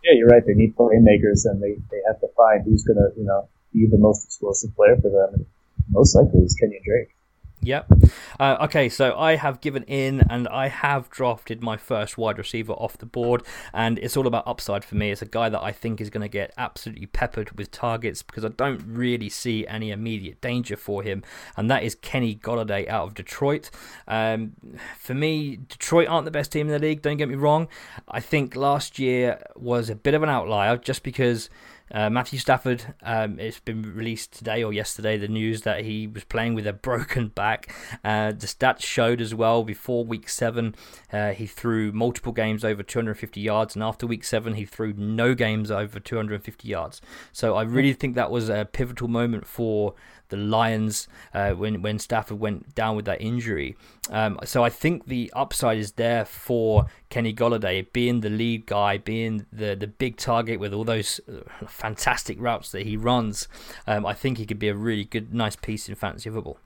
[0.03, 0.43] Yeah, you're right.
[0.45, 3.87] They need playmakers, and they, they have to find who's going to, you know, be
[3.89, 5.33] the most explosive player for them.
[5.33, 5.45] And
[5.89, 7.16] most likely is Kenyon Drake.
[7.61, 7.91] Yep.
[8.39, 12.73] Uh, okay, so I have given in and I have drafted my first wide receiver
[12.73, 13.43] off the board,
[13.73, 15.11] and it's all about upside for me.
[15.11, 18.45] It's a guy that I think is going to get absolutely peppered with targets because
[18.45, 21.23] I don't really see any immediate danger for him,
[21.57, 23.69] and that is Kenny Golladay out of Detroit.
[24.07, 24.53] Um,
[24.97, 27.67] for me, Detroit aren't the best team in the league, don't get me wrong.
[28.07, 31.49] I think last year was a bit of an outlier just because
[31.91, 36.23] uh, Matthew Stafford, um, it's been released today or yesterday, the news that he was
[36.23, 37.73] playing with a broken back.
[38.04, 40.76] Uh, the stats showed as well before week seven,
[41.12, 45.34] uh, he threw multiple games over 250 yards, and after week seven, he threw no
[45.34, 47.02] games over 250 yards.
[47.32, 49.93] So I really think that was a pivotal moment for
[50.29, 53.75] the Lions uh, when when Stafford went down with that injury.
[54.09, 58.97] Um, so I think the upside is there for Kenny Golladay being the lead guy,
[58.97, 63.47] being the the big target with all those uh, fantastic routes that he runs.
[63.85, 66.57] Um, I think he could be a really good, nice piece in fantasy football.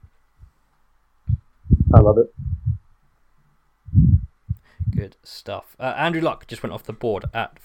[1.94, 2.34] I love it.
[4.94, 5.76] Good stuff.
[5.80, 7.58] Uh, Andrew Luck just went off the board at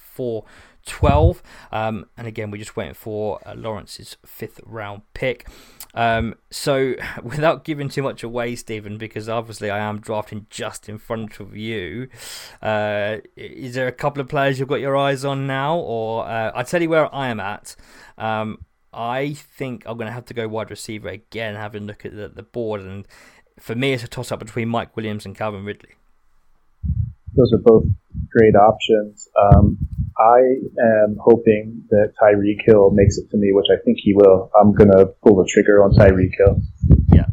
[0.89, 1.43] 412.
[1.71, 5.47] Um, and again, we're just waiting for uh, Lawrence's fifth round pick.
[5.93, 10.97] Um, so, without giving too much away, Stephen, because obviously I am drafting just in
[10.97, 12.09] front of you,
[12.61, 15.77] uh, is there a couple of players you've got your eyes on now?
[15.77, 17.75] Or uh, I'll tell you where I am at.
[18.17, 22.05] Um, I think I'm going to have to go wide receiver again, having a look
[22.05, 22.81] at the, the board.
[22.81, 23.07] And
[23.59, 25.95] for me, it's a toss up between Mike Williams and Calvin Ridley.
[27.35, 27.85] Those are both
[28.29, 29.27] great options.
[29.39, 29.77] Um,
[30.17, 30.39] I
[31.03, 34.49] am hoping that Tyreek Hill makes it to me, which I think he will.
[34.59, 36.61] I'm going to pull the trigger on Tyreek Hill.
[37.13, 37.25] Yeah,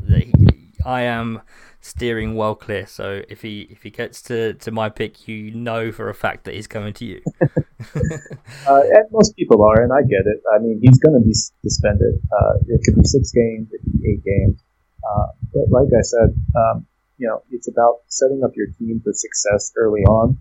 [0.85, 1.41] I am
[1.81, 2.87] steering well clear.
[2.87, 6.45] So if he if he gets to, to my pick, you know for a fact
[6.45, 7.21] that he's coming to you.
[7.41, 10.41] uh, and most people are, and I get it.
[10.55, 12.21] I mean, he's going to be suspended.
[12.33, 14.63] Uh, it could be six games, it could be eight games.
[15.05, 16.87] Uh, but like I said, um,
[17.19, 20.39] you know, it's about setting up your team for success early on,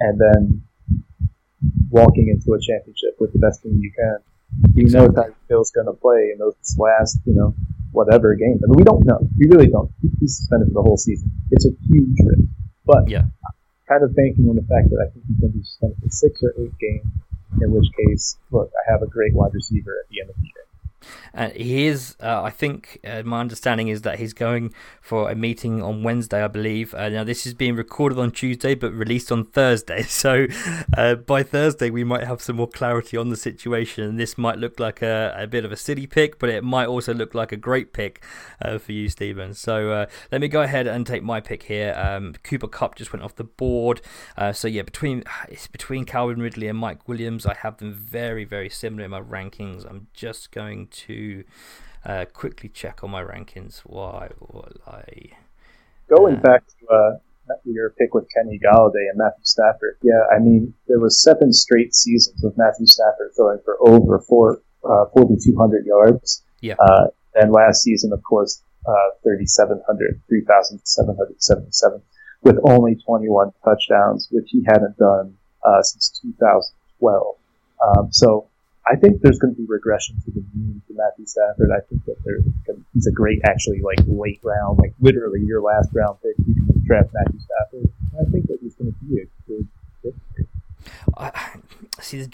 [0.00, 0.62] and then
[1.90, 4.18] walking into a championship with the best team you can.
[4.74, 5.14] You exactly.
[5.14, 7.54] know Tyreek Hill's going to play in those last, you know,
[7.92, 8.62] whatever games.
[8.62, 9.18] I mean, we don't know.
[9.38, 9.90] We really don't.
[10.20, 11.32] He's suspended for the whole season.
[11.50, 12.48] It's a huge risk.
[12.84, 13.26] But yeah.
[13.88, 16.10] kind of banking on the fact that I think he's going to be suspended for
[16.10, 17.10] six or eight games,
[17.60, 20.46] in which case, look, I have a great wide receiver at the end of the
[20.46, 20.65] year.
[21.32, 25.34] And he is, uh, I think, uh, my understanding is that he's going for a
[25.34, 26.94] meeting on Wednesday, I believe.
[26.94, 30.04] Uh, now, this is being recorded on Tuesday but released on Thursday.
[30.16, 30.46] So
[30.96, 34.16] uh, by Thursday, we might have some more clarity on the situation.
[34.16, 37.12] This might look like a, a bit of a city pick, but it might also
[37.12, 38.22] look like a great pick
[38.62, 39.52] uh, for you, Stephen.
[39.52, 41.94] So uh, let me go ahead and take my pick here.
[41.96, 44.00] Um, Cooper Kupp just went off the board.
[44.52, 48.70] so yeah, between it's between Calvin Ridley and Mike Williams, I have them very, very
[48.70, 49.88] similar in my rankings.
[49.88, 51.44] I'm just going to
[52.04, 53.80] uh, quickly check on my rankings.
[53.80, 55.30] Why will I?
[56.08, 57.10] Going back to uh,
[57.64, 61.94] your pick with Kenny Golladay and Matthew Stafford, yeah, I mean there was seven straight
[61.94, 66.44] seasons of Matthew Stafford throwing for over four, uh, 4,200 yards.
[66.60, 66.74] Yeah.
[66.78, 72.02] Uh, and last season, of course, uh, 3,700, 3,777,
[72.42, 77.36] with only 21 touchdowns, which he hadn't done uh, since 2012.
[77.84, 78.48] Um, so
[78.88, 81.70] I think there's going to be regression to the mean for Matthew Stafford.
[81.72, 82.44] I think that there's
[82.94, 86.36] he's a great, actually, like late round, like literally your last round pick.
[86.46, 87.92] You can draft Matthew Stafford.
[88.20, 89.68] I think that he's going to be a good
[90.36, 90.46] pick.
[91.16, 91.32] I
[92.00, 92.28] see.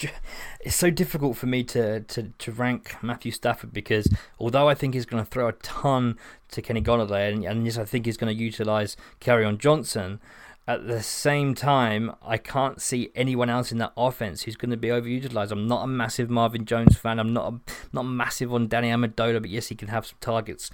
[0.61, 4.07] It's so difficult for me to, to, to rank Matthew Stafford because
[4.39, 6.17] although I think he's going to throw a ton
[6.51, 10.19] to Kenny Golladay, and, and yes, I think he's going to utilize Kerryon Johnson
[10.67, 14.77] at the same time, I can't see anyone else in that offense who's going to
[14.77, 15.51] be overutilized.
[15.51, 17.19] I'm not a massive Marvin Jones fan.
[17.19, 17.59] I'm not a,
[17.91, 20.71] not massive on Danny Amendola, but yes, he can have some targets.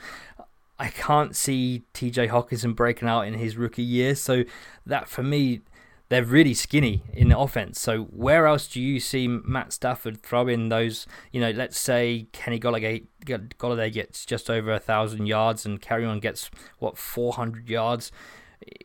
[0.78, 4.13] I can't see TJ Hockenson breaking out in his rookie year.
[4.13, 4.43] So
[4.86, 5.62] that for me,
[6.10, 7.80] they're really skinny in the offense.
[7.82, 11.08] So where else do you see Matt Stafford throw in those?
[11.32, 16.21] You know, let's say Kenny Golladay, Golladay gets just over a thousand yards and Kerryon
[16.21, 18.12] gets what 400 yards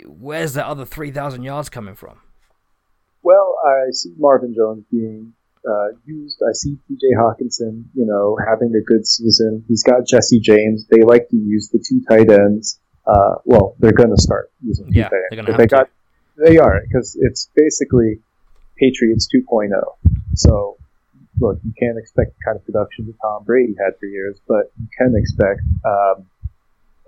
[0.07, 2.21] where's that other 3,000 yards coming from?
[3.23, 5.33] Well, I see Marvin Jones being
[5.69, 6.41] uh, used.
[6.47, 9.65] I see TJ Hockenson, you know, having a good season.
[9.67, 10.87] He's got Jesse James.
[10.91, 12.79] They like to use the two tight ends.
[13.07, 15.47] Uh, well, they're going to start using two yeah, tight ends.
[15.47, 16.45] They're they got, to.
[16.45, 18.21] They are, because it's basically
[18.77, 19.71] Patriots 2.0.
[20.35, 20.77] So,
[21.41, 24.73] look, you can't expect the kind of production that Tom Brady had for years, but
[24.81, 26.27] you can expect um,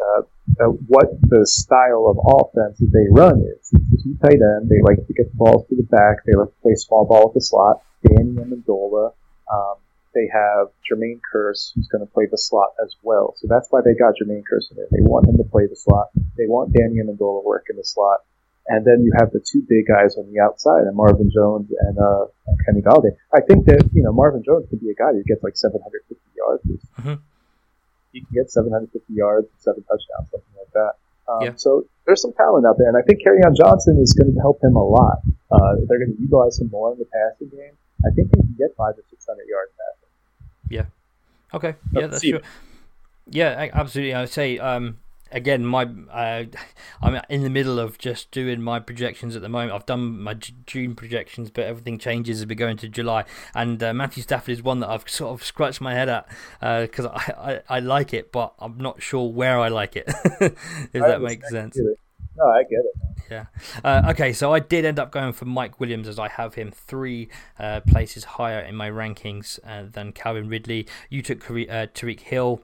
[0.00, 0.22] uh,
[0.61, 3.71] uh, what the style of offense that they run is.
[3.92, 4.69] It's two tight end.
[4.69, 6.25] They like to get the balls to the back.
[6.25, 7.83] They like to play small ball at the slot.
[8.03, 9.12] Danny Amendola.
[9.53, 9.77] Um,
[10.14, 13.35] they have Jermaine Kearse, who's going to play the slot as well.
[13.37, 14.88] So that's why they got Jermaine Kearse in there.
[14.90, 16.09] They want him to play the slot.
[16.40, 18.25] They want Danny Amendola work in the slot.
[18.66, 21.97] And then you have the two big guys on the outside, and Marvin Jones and,
[21.99, 23.14] uh, and Kenny Golladay.
[23.31, 26.19] I think that, you know, Marvin Jones could be a guy who gets like 750
[26.35, 26.64] yards.
[26.99, 27.36] Mm-hmm
[28.16, 30.92] he can get 750 yards, seven touchdowns, something like that.
[31.29, 31.52] Um, yeah.
[31.57, 34.62] So there's some talent out there, and I think Kerryon Johnson is going to help
[34.62, 35.18] him a lot.
[35.52, 37.76] Uh, they're going to utilize him more in the passing game.
[38.07, 40.09] I think he can get five or six hundred yards passing.
[40.70, 40.87] Yeah.
[41.52, 41.74] Okay.
[41.92, 42.40] Yeah, that's true.
[43.29, 44.14] Yeah, absolutely.
[44.14, 44.98] I would say um,
[45.33, 46.45] again, my uh,
[47.03, 49.73] I'm in the middle of just doing my projections at the moment.
[49.73, 53.25] I've done my June projections, but everything changes as we go into July.
[53.55, 56.29] And uh, Matthew Stafford is one that I've sort of scratched my head at
[56.89, 60.05] because uh, I, I, I like it, but I'm not sure where I like it.
[60.41, 61.79] if that makes sense.
[62.37, 63.07] No, I get it.
[63.31, 63.47] Yeah.
[63.83, 66.70] Uh, okay, so I did end up going for Mike Williams as I have him
[66.70, 70.87] three uh, places higher in my rankings uh, than Calvin Ridley.
[71.09, 72.62] You took Tyreek Hill.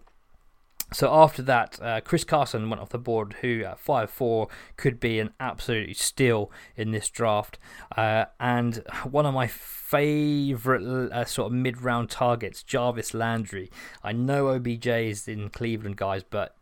[0.93, 5.01] So after that, uh, Chris Carson went off the board, who at five four could
[5.01, 7.59] be an absolute steal in this draft.
[7.97, 13.71] Uh, and one of my favourite uh, sort of mid round targets, Jarvis Landry.
[14.03, 16.57] I know OBJ is in Cleveland, guys, but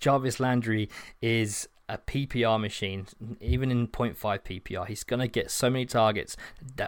[0.00, 0.88] Jarvis Landry
[1.20, 3.06] is a PPR machine,
[3.40, 4.86] even in 0.5 PPR.
[4.88, 6.36] He's going to get so many targets.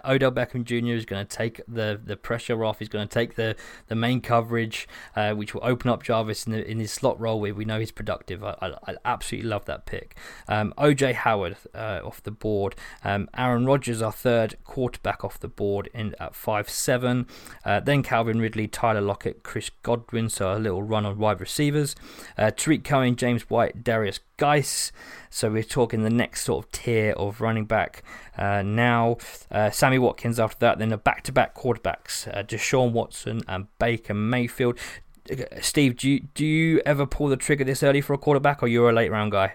[0.04, 0.94] Odell Beckham Jr.
[0.94, 2.80] is going to take the, the pressure off.
[2.80, 3.54] He's going to take the,
[3.86, 7.40] the main coverage, uh, which will open up Jarvis in, the, in his slot role
[7.40, 8.42] where we know he's productive.
[8.42, 10.16] I, I, I absolutely love that pick.
[10.48, 12.74] Um, OJ Howard uh, off the board.
[13.04, 17.28] Um, Aaron Rodgers, our third quarterback off the board in at 5'7.
[17.64, 20.28] Uh, then Calvin Ridley, Tyler Lockett, Chris Godwin.
[20.28, 21.94] So a little run on wide receivers.
[22.36, 24.18] Uh, Tarik Cohen, James White, Derrius
[25.30, 28.02] So we're talking the next sort of tier of running back.
[28.36, 29.16] Uh, now,
[29.50, 33.66] uh, Sammy Watkins after that, then the back to back quarterbacks, uh, Deshaun Watson and
[33.78, 34.78] Baker Mayfield.
[35.30, 38.62] Uh, Steve, do you, do you ever pull the trigger this early for a quarterback,
[38.62, 39.54] or you're a late round guy?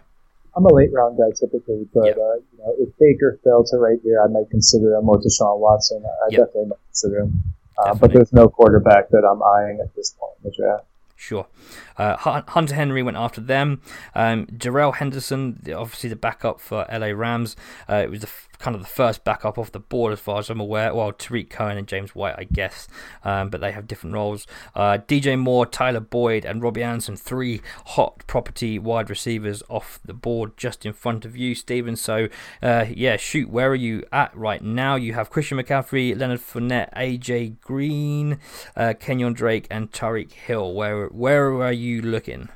[0.56, 2.18] I'm a late round guy typically, but yep.
[2.18, 5.60] uh, you know, if Baker fell to right here, I might consider him, or Deshaun
[5.60, 6.04] Watson.
[6.06, 6.42] I yep.
[6.42, 7.44] definitely might consider him.
[7.78, 10.86] Uh, but there's no quarterback that I'm eyeing at this point in the draft.
[11.24, 11.48] Sure.
[11.96, 13.82] Uh, Hunter Henry went after them.
[14.14, 14.46] Um,
[14.92, 17.56] Henderson, obviously the backup for LA Rams.
[17.90, 18.30] Uh, it was the
[18.60, 20.94] kind of the first backup off the board, as far as I'm aware.
[20.94, 22.88] Well, Tarik Cohen and James White, I guess,
[23.24, 24.48] um, but they have different roles.
[24.76, 30.14] Uh, DJ Moore, Tyler Boyd, and Robbie Anderson, three hot property wide receivers off the
[30.14, 31.96] board just in front of you, Steven.
[31.96, 32.30] So,
[32.62, 34.96] uh, yeah, shoot, where are you at right now?
[34.96, 38.40] You have Christian McCaffrey, Leonard Fournette, AJ Green,
[38.76, 40.74] uh, Kenyon Drake, and Tyreek Hill.
[40.74, 42.50] Where where are you looking?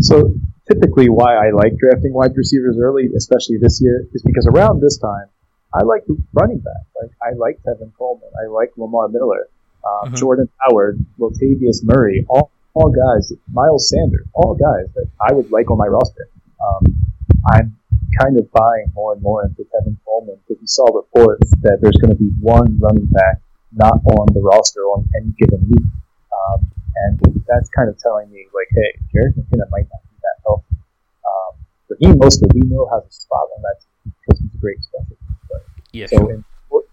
[0.00, 0.34] So
[0.70, 4.98] typically, why I like drafting wide receivers early, especially this year, is because around this
[4.98, 5.26] time
[5.74, 6.84] I like running back.
[7.00, 8.28] Like I like Tevin Coleman.
[8.36, 9.48] I like Lamar Miller,
[9.84, 10.14] uh, mm-hmm.
[10.14, 15.70] Jordan Howard, Latavius Murray, all, all guys, Miles Sanders, all guys that I would like
[15.70, 16.28] on my roster.
[16.60, 16.94] Um,
[17.52, 17.76] I'm
[18.20, 21.96] kind of buying more and more into Tevin Coleman because we saw reports that there's
[21.96, 23.40] going to be one running back
[23.72, 25.88] not on the roster on any given week.
[26.32, 26.70] Um,
[27.08, 27.16] and
[27.48, 30.76] that's kind of telling me, like, hey, Jerick McKinnon might not be that healthy.
[31.24, 31.52] Um,
[31.88, 35.22] Raheem Mostert, we know, has a spot on that team because he's a great specialist.
[35.92, 36.32] Yeah, so sure.
[36.32, 36.44] in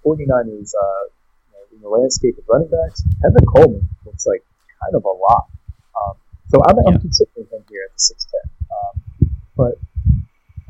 [0.06, 4.44] 49ers, uh, you know, in the landscape of running backs, Tevin Coleman looks like
[4.84, 5.48] kind of a lot.
[5.96, 6.16] Um,
[6.52, 6.94] so I'm, yeah.
[6.94, 8.50] I'm, considering him here at the 6'10.
[8.70, 8.94] Um,
[9.56, 9.76] but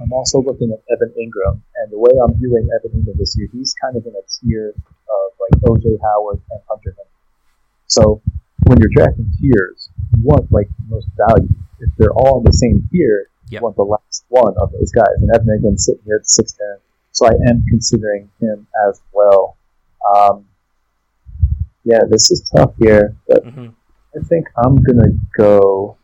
[0.02, 3.50] I'm also looking at Evan Engram, and the way I'm viewing Evan Engram this year,
[3.52, 7.20] he's kind of in a tier of like OJ Howard and Hunter Henry.
[7.88, 8.22] So
[8.66, 11.50] when you're drafting tiers, you want like most value.
[11.80, 13.62] If they're all in the same tier, yep.
[13.62, 15.18] want the last one of those guys.
[15.18, 16.80] And Evan Engram's sitting here at 6'10
[17.12, 19.58] so I am considering him as well.
[20.16, 20.46] Um,
[21.84, 23.68] yeah, this is tough here, but mm-hmm.
[24.16, 25.98] I think I'm gonna go.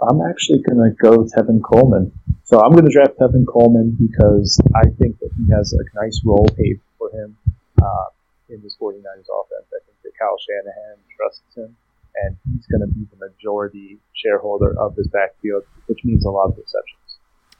[0.00, 2.12] I'm actually gonna go Tevin Coleman.
[2.44, 6.46] So I'm gonna draft Tevin Coleman because I think that he has a nice role
[6.56, 7.36] paved for him
[7.80, 8.06] uh,
[8.48, 9.68] in this 49ers offense.
[9.72, 11.76] I think that Kyle Shanahan trusts him,
[12.16, 16.56] and he's gonna be the majority shareholder of this backfield, which means a lot of
[16.56, 17.02] receptions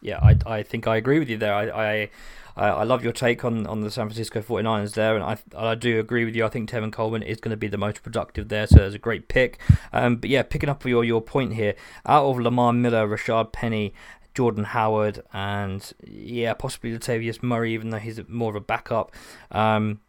[0.02, 1.54] yeah, I, I think I agree with you there.
[1.54, 2.10] I,
[2.56, 5.74] I, I love your take on, on the San Francisco 49ers there, and I I
[5.74, 6.44] do agree with you.
[6.44, 8.98] I think Tevin Coleman is going to be the most productive there, so it's a
[8.98, 9.58] great pick.
[9.92, 11.74] Um, but yeah, picking up your, your point here,
[12.04, 13.94] out of Lamar Miller, Rashad Penny,
[14.34, 19.12] Jordan Howard, and yeah, possibly Latavius Murray, even though he's more of a backup.
[19.52, 20.00] Um,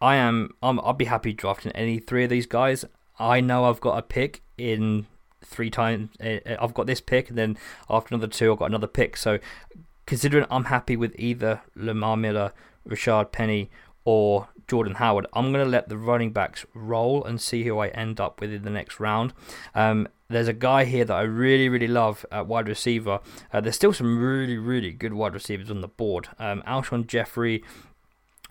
[0.00, 2.84] I am, I'm, I'll be happy drafting any three of these guys.
[3.18, 5.06] I know I've got a pick in
[5.44, 6.10] three times.
[6.22, 7.56] Uh, uh, I've got this pick, and then
[7.88, 9.16] after another two, I've got another pick.
[9.16, 9.38] So,
[10.06, 12.52] considering I'm happy with either Lamar Miller,
[12.88, 13.70] Rashad Penny,
[14.04, 17.88] or Jordan Howard, I'm going to let the running backs roll and see who I
[17.88, 19.32] end up with in the next round.
[19.74, 23.20] Um, there's a guy here that I really, really love at wide receiver.
[23.52, 26.28] Uh, there's still some really, really good wide receivers on the board.
[26.38, 27.62] Um, Alshon Jeffery,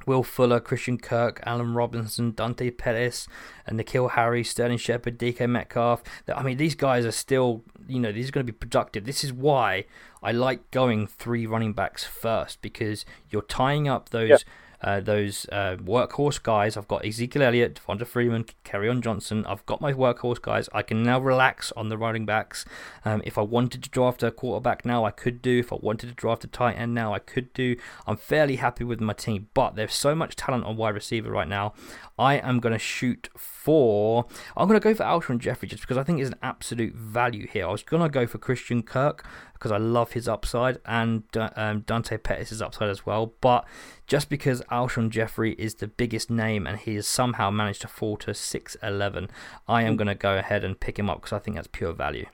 [0.06, 3.28] Will Fuller, Christian Kirk, Allen Robinson, Dante Pettis,
[3.66, 6.04] and N'Keal Harry, Sterling Shepard, DK Metcalf.
[6.34, 9.06] I mean, these guys are still, you know, these are going to be productive.
[9.06, 9.86] This is why
[10.22, 14.30] I like going three running backs first because you're tying up those.
[14.30, 14.38] Yeah
[14.84, 16.76] uh, those uh, workhorse guys.
[16.76, 19.46] I've got Ezekiel Elliott, Devonta Freeman, Kerryon Johnson.
[19.46, 20.70] I've got my workhorse guys.
[20.74, 22.66] I can now relax on the running backs.
[23.06, 25.60] Um, if I wanted to draft a quarterback now, I could do.
[25.60, 27.76] If I wanted to draft a tight end now, I could do.
[28.06, 31.48] I'm fairly happy with my team, but there's so much talent on wide receiver right
[31.48, 31.74] now.
[32.18, 34.26] I am going to shoot for.
[34.56, 37.48] I'm going to go for Alshon Jeffery just because I think it's an absolute value
[37.48, 37.68] here.
[37.68, 39.26] I was going to go for Christian Kirk
[39.64, 43.32] because I love his upside and uh, um, Dante Pettis' upside as well.
[43.40, 43.64] But
[44.08, 48.18] just because Alshon Jeffery is the biggest name and he has somehow managed to fall
[48.18, 49.30] to 6'11,
[49.66, 51.94] I am going to go ahead and pick him up because I think that's pure
[51.94, 52.26] value.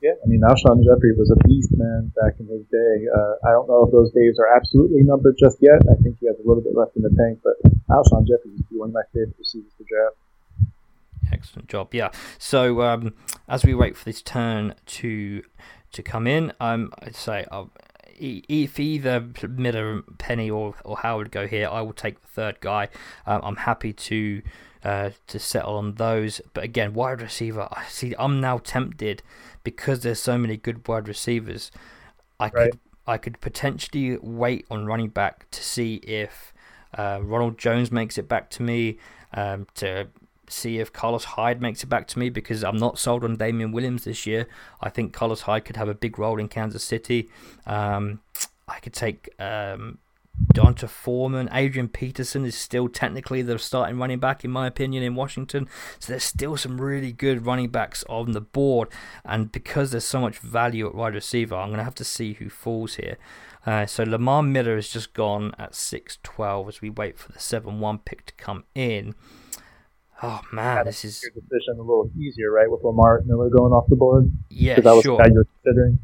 [0.00, 3.06] Yeah, I mean, Alshon Jeffery was a beast, man, back in his day.
[3.18, 5.82] Uh, I don't know if those days are absolutely numbered just yet.
[5.90, 7.58] I think he has a little bit left in the tank, but
[7.90, 10.14] Alshon Jeffery is one of my favorite receivers to draft.
[11.32, 11.92] Excellent job.
[11.94, 12.10] Yeah.
[12.38, 13.14] So um,
[13.48, 15.42] as we wait for this turn to
[15.92, 17.64] to come in, um, I'd say uh,
[18.20, 22.88] if either Miller, Penny, or or Howard go here, I will take the third guy.
[23.26, 24.42] Um, I'm happy to
[24.84, 26.40] uh, to settle on those.
[26.52, 27.68] But again, wide receiver.
[27.70, 28.14] I see.
[28.18, 29.22] I'm now tempted
[29.64, 31.70] because there's so many good wide receivers.
[32.38, 32.70] I right.
[32.70, 36.52] could I could potentially wait on running back to see if
[36.96, 38.98] uh, Ronald Jones makes it back to me.
[39.32, 40.08] Um, to
[40.52, 43.72] see if Carlos Hyde makes it back to me because I'm not sold on Damien
[43.72, 44.46] Williams this year.
[44.80, 47.28] I think Carlos Hyde could have a big role in Kansas City.
[47.66, 48.20] Um,
[48.68, 49.98] I could take um,
[50.52, 51.48] D'Onta Foreman.
[51.52, 55.68] Adrian Peterson is still technically the starting running back, in my opinion, in Washington.
[55.98, 58.88] So there's still some really good running backs on the board.
[59.24, 62.34] And because there's so much value at wide receiver, I'm going to have to see
[62.34, 63.16] who falls here.
[63.66, 67.78] Uh, so Lamar Miller has just gone at 6'12 as we wait for the 7
[67.78, 69.14] 1 pick to come in.
[70.22, 72.70] Oh man, this is your decision a little easier, right?
[72.70, 74.30] With Lamar Miller going off the board.
[74.50, 75.16] Yeah, that was sure.
[75.16, 75.98] the guy you're considering.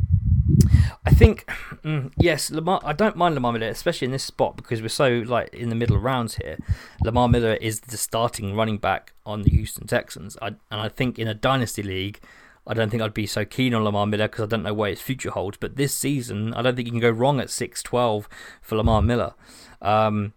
[1.04, 1.44] I think
[1.84, 2.80] mm, yes, Lamar.
[2.82, 5.74] I don't mind Lamar Miller, especially in this spot because we're so like in the
[5.74, 6.56] middle rounds here.
[7.04, 11.18] Lamar Miller is the starting running back on the Houston Texans, I, and I think
[11.18, 12.20] in a dynasty league,
[12.66, 14.90] I don't think I'd be so keen on Lamar Miller because I don't know where
[14.90, 15.58] his future holds.
[15.58, 18.28] But this season, I don't think you can go wrong at six twelve
[18.62, 19.34] for Lamar Miller.
[19.82, 20.32] Um,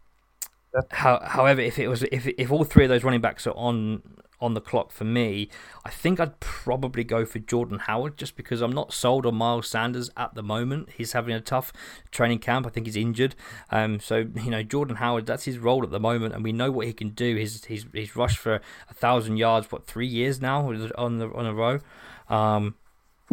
[0.92, 4.02] how, however, if it was if if all three of those running backs are on
[4.42, 5.50] on the clock for me,
[5.84, 9.68] I think I'd probably go for Jordan Howard just because I'm not sold on Miles
[9.68, 10.90] Sanders at the moment.
[10.96, 11.74] He's having a tough
[12.12, 12.66] training camp.
[12.66, 13.36] I think he's injured.
[13.70, 16.72] Um, so you know Jordan Howard, that's his role at the moment, and we know
[16.72, 17.36] what he can do.
[17.36, 21.46] He's he's he's rushed for a thousand yards what three years now on the on
[21.46, 21.80] a row.
[22.30, 22.76] Um,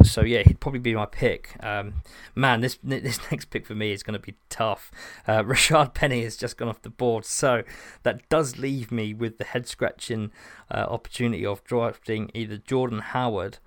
[0.02, 1.56] so yeah, he'd probably be my pick.
[1.60, 2.02] Um,
[2.34, 4.90] man, this this next pick for me is going to be tough.
[5.26, 7.62] Uh, Rashad Penny has just gone off the board, so
[8.02, 10.30] that does leave me with the head scratching
[10.70, 13.58] uh, opportunity of drafting either Jordan Howard,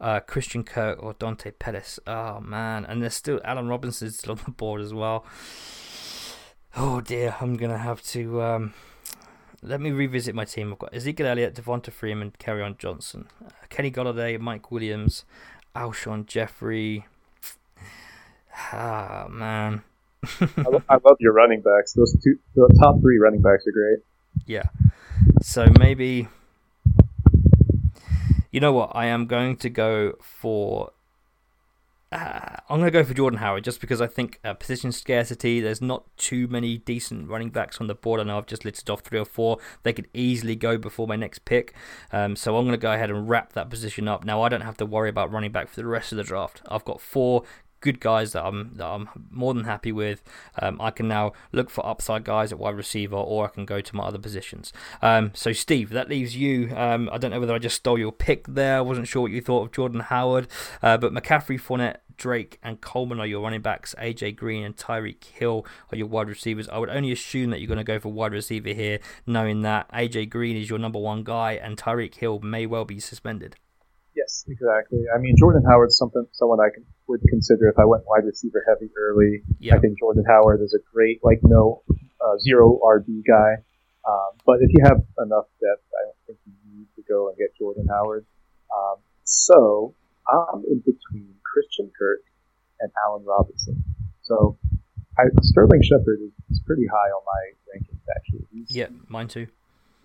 [0.00, 1.98] uh, Christian Kirk, or Dante Pettis.
[2.06, 5.24] Oh man, and there's still Allen Robinson still on the board as well.
[6.76, 8.42] Oh dear, I'm gonna have to.
[8.42, 8.74] Um,
[9.62, 10.72] let me revisit my team.
[10.72, 15.24] I've got Ezekiel Elliott, Devonta Freeman, Kerryon Johnson, uh, Kenny Golladay, Mike Williams,
[15.74, 17.06] Alshon Jeffery.
[18.72, 19.82] Ah, man.
[20.40, 21.94] I, lo- I love your running backs.
[21.94, 23.98] Those two, the top three running backs are great.
[24.46, 24.64] Yeah.
[25.40, 26.28] So maybe.
[28.50, 28.92] You know what?
[28.94, 30.92] I am going to go for.
[32.12, 35.60] Uh, I'm going to go for Jordan Howard just because I think uh, position scarcity.
[35.60, 38.20] There's not too many decent running backs on the board.
[38.20, 39.58] I know I've just listed off three or four.
[39.82, 41.74] They could easily go before my next pick.
[42.12, 44.24] Um, so I'm going to go ahead and wrap that position up.
[44.26, 46.60] Now I don't have to worry about running back for the rest of the draft.
[46.68, 47.44] I've got four
[47.82, 50.22] good guys that I'm that I'm more than happy with.
[50.60, 53.82] Um, I can now look for upside guys at wide receiver, or I can go
[53.82, 54.72] to my other positions.
[55.02, 56.74] Um, so Steve, that leaves you.
[56.74, 58.78] Um, I don't know whether I just stole your pick there.
[58.78, 60.48] I wasn't sure what you thought of Jordan Howard,
[60.82, 61.96] uh, but McCaffrey, Fournette.
[62.18, 63.96] Drake and Coleman are your running backs.
[63.98, 66.68] AJ Green and Tyreek Hill are your wide receivers.
[66.68, 69.90] I would only assume that you're going to go for wide receiver here, knowing that
[69.90, 73.56] AJ Green is your number one guy and Tyreek Hill may well be suspended.
[74.14, 75.04] Yes, exactly.
[75.14, 78.62] I mean, Jordan Howard's something someone I can, would consider if I went wide receiver
[78.68, 79.42] heavy early.
[79.58, 79.76] Yeah.
[79.76, 81.82] I think Jordan Howard is a great, like, no
[82.20, 83.64] uh, zero RB guy.
[84.06, 87.36] Um, but if you have enough depth, I don't think you need to go and
[87.38, 88.26] get Jordan Howard.
[88.74, 89.94] Um, so
[90.28, 92.20] I'm in between Christian Kirk
[92.80, 93.82] and Allen Robinson.
[94.22, 94.58] So
[95.18, 97.42] I, Sterling Shepard is, is pretty high on my
[97.72, 98.46] rankings, actually.
[98.52, 99.46] He's, Yeah, mine too.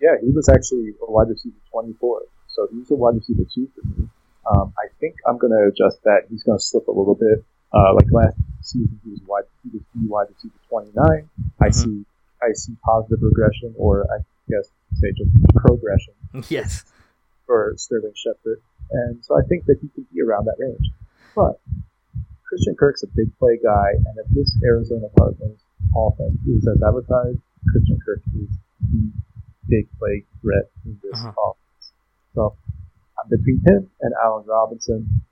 [0.00, 2.22] yeah, he was actually a wide receiver 24.
[2.58, 4.08] So he's a wide receiver two for me.
[4.50, 6.22] Um, I think I'm going to adjust that.
[6.28, 7.44] He's going to slip a little bit.
[7.72, 11.30] Uh, like last season, he was wide, he was wide receiver 29.
[11.62, 12.04] I see,
[12.42, 14.18] I see positive regression, or I
[14.50, 16.14] guess say just progression
[16.48, 16.82] Yes.
[17.46, 18.60] for Sterling Shepard.
[18.90, 20.90] And so I think that he can be around that range.
[21.36, 21.60] But
[22.48, 25.60] Christian Kirk's a big play guy, and if this Arizona Cardinals
[25.94, 27.38] offense is as advertised,
[27.70, 28.48] Christian Kirk is
[28.90, 29.12] the
[29.68, 31.30] big play threat in this Uh-huh.
[31.36, 31.64] offense.
[33.28, 35.22] Between him and Allen Robinson.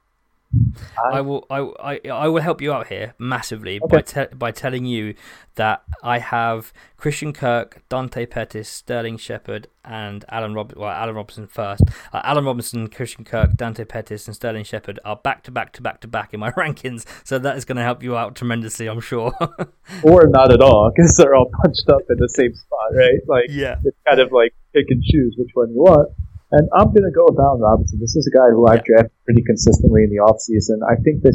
[1.12, 1.46] I, will.
[1.50, 3.96] I, I, I will help you out here massively okay.
[3.96, 5.14] by te- by telling you
[5.56, 10.72] that I have Christian Kirk, Dante Pettis, Sterling Shepard, and Alan Rob.
[10.76, 11.82] Well, Allen Robinson first.
[12.12, 15.82] Uh, Allen Robinson, Christian Kirk, Dante Pettis, and Sterling Shepard are back to back to
[15.82, 17.04] back to back in my rankings.
[17.24, 19.32] So that is going to help you out tremendously, I'm sure.
[20.02, 23.20] or not at all, because they're all punched up in the same spot, right?
[23.26, 26.10] Like, yeah, it's kind of like pick and choose which one you want.
[26.52, 27.98] And I'm going to go with Allen Robinson.
[27.98, 30.78] This is a guy who I've drafted pretty consistently in the offseason.
[30.86, 31.34] I think that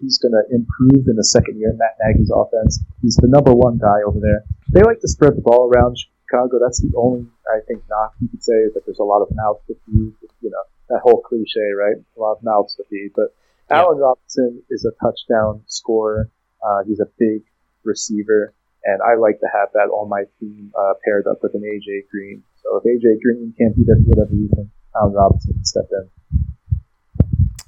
[0.00, 2.78] he's going to improve in the second year in Matt Nagy's offense.
[3.02, 4.44] He's the number one guy over there.
[4.70, 6.58] They like to spread the ball around Chicago.
[6.62, 9.28] That's the only, I think, knock you could say is that there's a lot of
[9.34, 10.14] mouths to feed.
[10.40, 11.96] You know, that whole cliche, right?
[11.98, 13.10] A lot of mouths to feed.
[13.14, 13.34] But
[13.70, 13.82] yeah.
[13.82, 16.30] Allen Robinson is a touchdown scorer.
[16.62, 17.42] Uh, he's a big
[17.82, 18.54] receiver.
[18.84, 22.08] And I like to have that on my team uh, paired up with an AJ
[22.10, 22.42] Green.
[22.64, 26.10] So if AJ Green can't be there for whatever reason, Allen Robinson can step in.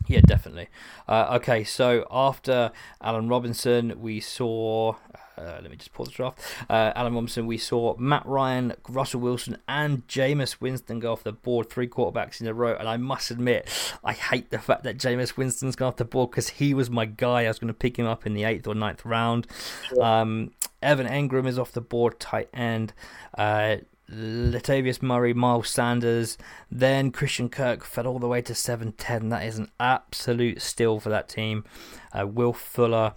[0.09, 0.69] Yeah, definitely.
[1.09, 2.71] Uh, okay, so after
[3.01, 4.95] Allen Robinson, we saw.
[5.39, 6.41] Uh, let me just pause the draft.
[6.71, 11.33] Uh, Allen Robinson, we saw Matt Ryan, Russell Wilson, and Jameis Winston go off the
[11.33, 12.75] board, three quarterbacks in a row.
[12.75, 13.69] And I must admit,
[14.03, 17.05] I hate the fact that Jameis Winston's gone off the board because he was my
[17.05, 17.45] guy.
[17.45, 19.47] I was going to pick him up in the eighth or ninth round.
[19.89, 20.03] Sure.
[20.03, 22.95] Um, Evan Engram is off the board, tight end.
[23.37, 23.79] Uh,
[24.11, 26.39] Latavius Murray, Miles Sanders,
[26.71, 29.31] then Christian Kirk fell all the way to 7'10.
[29.31, 31.65] That is an absolute steal for that team.
[32.13, 33.15] Uh, Will Fuller,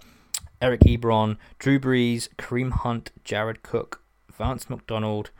[0.60, 4.02] Eric Ebron, Drew Brees, Kareem Hunt, Jared Cook,
[4.36, 5.30] Vance McDonald,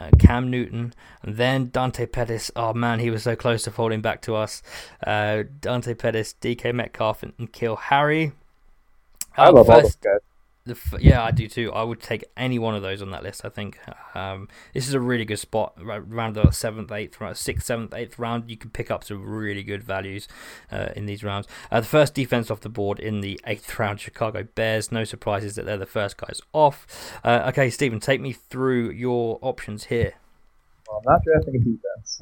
[0.00, 2.50] uh, Cam Newton, and then Dante Pettis.
[2.56, 4.62] Oh man, he was so close to falling back to us.
[5.06, 8.32] Uh, Dante Pettis, DK Metcalf, and, and N'Keal Harry.
[9.36, 10.29] I love first, all those guys.
[10.66, 11.72] The yeah, I do too.
[11.72, 13.44] I would take any one of those on that list.
[13.46, 13.78] I think
[14.14, 18.50] um, this is a really good spot around the seventh, eighth, sixth, seventh, eighth round.
[18.50, 20.28] You can pick up some really good values
[20.70, 21.48] uh, in these rounds.
[21.70, 24.92] Uh, the first defense off the board in the eighth round, Chicago Bears.
[24.92, 26.86] No surprises that they're the first guys off.
[27.24, 30.12] Uh, okay, Stephen, take me through your options here.
[30.86, 32.20] Well, I'm not drafting a defense,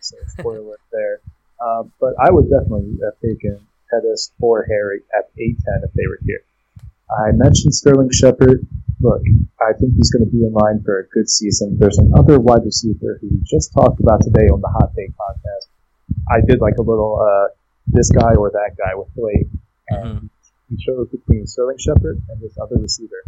[0.00, 1.20] so spoiler there.
[1.60, 6.18] Uh, but I would definitely have taken Pettis or Harry at A10 if they were
[6.24, 6.40] here.
[7.10, 8.66] I mentioned Sterling Shepard.
[9.00, 9.22] Look,
[9.60, 11.76] I think he's going to be in line for a good season.
[11.78, 15.70] There's another wide receiver who we just talked about today on the Hot Take podcast.
[16.30, 17.54] I did like a little uh,
[17.86, 19.46] this guy or that guy with Blake,
[19.90, 20.26] and mm-hmm.
[20.70, 23.22] we chose between Sterling Shepard and this other receiver,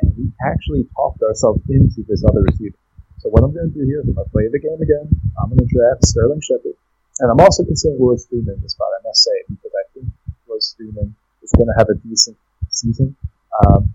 [0.00, 2.78] and we actually talked ourselves into this other receiver.
[3.18, 5.06] So what I'm going to do here is I'm going to play the game again.
[5.38, 6.74] I'm going to draft Sterling Shepard,
[7.20, 8.90] and I'm also considering Willis Freeman in this spot.
[8.98, 10.06] I must say because I think
[10.48, 12.34] Willis Freeman is going to have a decent
[12.72, 13.16] season
[13.64, 13.92] um,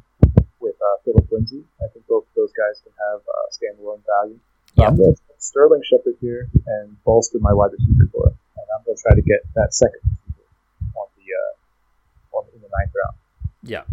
[0.60, 1.64] with uh, Phillip Lindsay.
[1.82, 4.40] I think both of those guys can have uh, standalone value.
[4.76, 4.88] So yeah.
[4.88, 8.96] I'm going to Sterling Shepard here and bolster my wide receiver core, and I'm going
[8.96, 10.48] to try to get that second receiver
[10.96, 13.18] on the uh, on in the ninth round.
[13.64, 13.84] Yeah,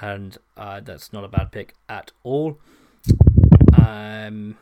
[0.00, 2.58] and uh, that's not a bad pick at all.
[3.76, 4.56] Um,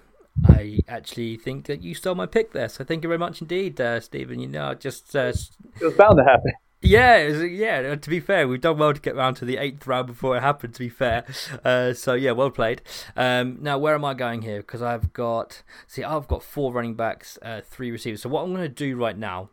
[0.45, 3.81] I actually think that you stole my pick there, so thank you very much indeed,
[3.81, 4.39] uh, Stephen.
[4.39, 5.33] You know, just uh,
[5.81, 6.53] it was bound to happen.
[6.87, 7.95] Yeah, yeah.
[7.97, 10.41] To be fair, we've done well to get round to the eighth round before it
[10.41, 10.75] happened.
[10.75, 11.25] To be fair,
[11.65, 12.83] uh, so yeah, well played.
[13.17, 14.59] Um, now, where am I going here?
[14.59, 18.23] Because I've got see, I've got four running backs, uh, three receivers.
[18.23, 19.51] So what I'm going to do right now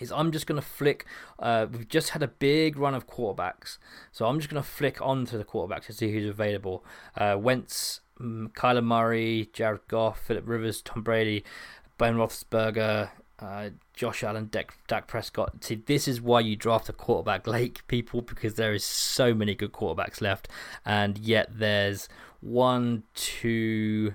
[0.00, 1.06] is I'm just going to flick.
[1.38, 3.78] Uh, we've just had a big run of quarterbacks,
[4.10, 6.84] so I'm just going to flick onto the quarterbacks to see who's available.
[7.16, 11.44] Uh, Wentz, um, Kyler Murray, Jared Goff, Philip Rivers, Tom Brady,
[11.98, 13.10] Ben Roethlisberger,
[13.40, 15.64] uh, Josh Allen, Dak, Dak Prescott.
[15.64, 19.54] See, this is why you draft a quarterback late, people, because there is so many
[19.54, 20.48] good quarterbacks left,
[20.84, 22.08] and yet there's
[22.40, 24.14] one, two.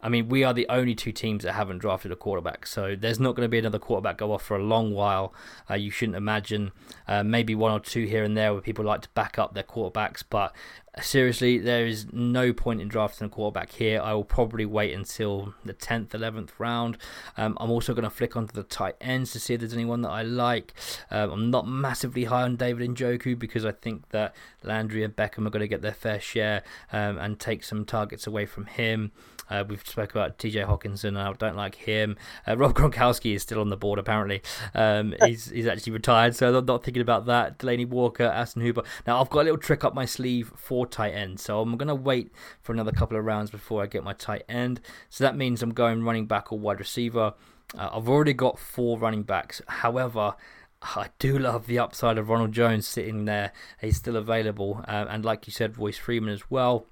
[0.00, 3.18] I mean, we are the only two teams that haven't drafted a quarterback, so there's
[3.18, 5.34] not going to be another quarterback go off for a long while.
[5.68, 6.70] Uh, you shouldn't imagine
[7.08, 9.64] uh, maybe one or two here and there where people like to back up their
[9.64, 10.54] quarterbacks, but
[11.02, 14.00] seriously, there is no point in drafting a quarterback here.
[14.00, 16.96] I will probably wait until the 10th, 11th round.
[17.36, 20.02] Um, I'm also going to flick onto the tight ends to see if there's anyone
[20.02, 20.74] that I like.
[21.10, 25.46] Um, I'm not massively high on David Njoku because I think that Landry and Beckham
[25.46, 29.12] are going to get their fair share um, and take some targets away from him.
[29.50, 31.16] Uh, we've spoke about TJ Hockenson.
[31.18, 32.16] I don't like him.
[32.46, 34.42] Uh, Rob Gronkowski is still on the board apparently.
[34.74, 37.58] Um, he's he's actually retired, so I'm not thinking about that.
[37.58, 38.82] Delanie Walker, Austin Hooper.
[39.06, 41.40] Now I've got a little trick up my sleeve for tight end.
[41.40, 42.30] So I'm going to wait
[42.60, 44.80] for another couple of rounds before I get my tight end.
[45.08, 47.34] So that means I'm going running back or wide receiver.
[47.76, 49.60] Uh, I've already got four running backs.
[49.68, 50.34] However,
[50.82, 53.52] I do love the upside of Ronald Jones sitting there.
[53.80, 54.84] He's still available.
[54.86, 56.86] Uh, and like you said, Royce Freeman as well.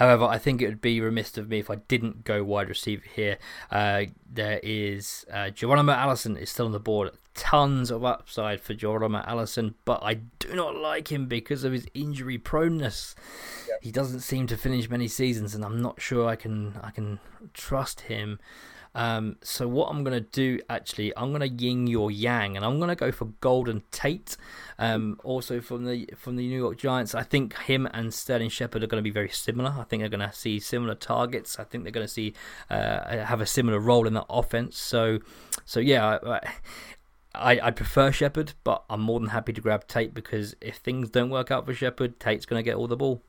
[0.00, 3.04] However, I think it would be remiss of me if I didn't go wide receiver
[3.14, 3.36] here.
[3.70, 8.72] Uh, there is uh, Geronimo Allison is still on the board tons of upside for
[8.72, 13.14] Geronimo Allison, but I do not like him because of his injury proneness.
[13.68, 13.78] Yep.
[13.82, 17.20] He doesn't seem to finish many seasons, and I'm not sure I can I can
[17.52, 18.38] trust him.
[18.94, 22.96] Um, so what I'm gonna do actually, I'm gonna ying your yang, and I'm gonna
[22.96, 24.36] go for Golden Tate.
[24.78, 28.82] Um, also from the from the New York Giants, I think him and Sterling Shepard
[28.82, 29.74] are going to be very similar.
[29.78, 31.58] I think they're going to see similar targets.
[31.58, 32.32] I think they're going to see
[32.70, 34.78] uh, have a similar role in the offense.
[34.78, 35.18] So,
[35.66, 36.18] so yeah.
[36.24, 36.40] I,
[37.32, 41.10] I, I prefer Shepard, but I'm more than happy to grab Tate because if things
[41.10, 43.22] don't work out for Shepard, Tate's going to get all the ball.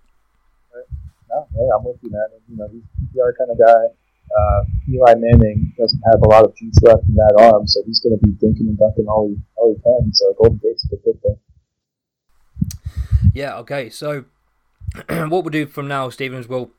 [1.29, 2.25] No, hey, I'm with you, man.
[2.49, 2.81] You know, he's
[3.15, 3.93] a kind of guy
[4.37, 7.99] uh, Eli Manning doesn't have a lot of juice left in that arm, so he's
[7.99, 10.13] going to be dinking and dunking all he, all he can.
[10.13, 11.39] So Golden Tate's a good fit
[13.33, 13.89] Yeah, okay.
[13.89, 14.25] So
[15.07, 16.71] what we'll do from now, Stevens, we'll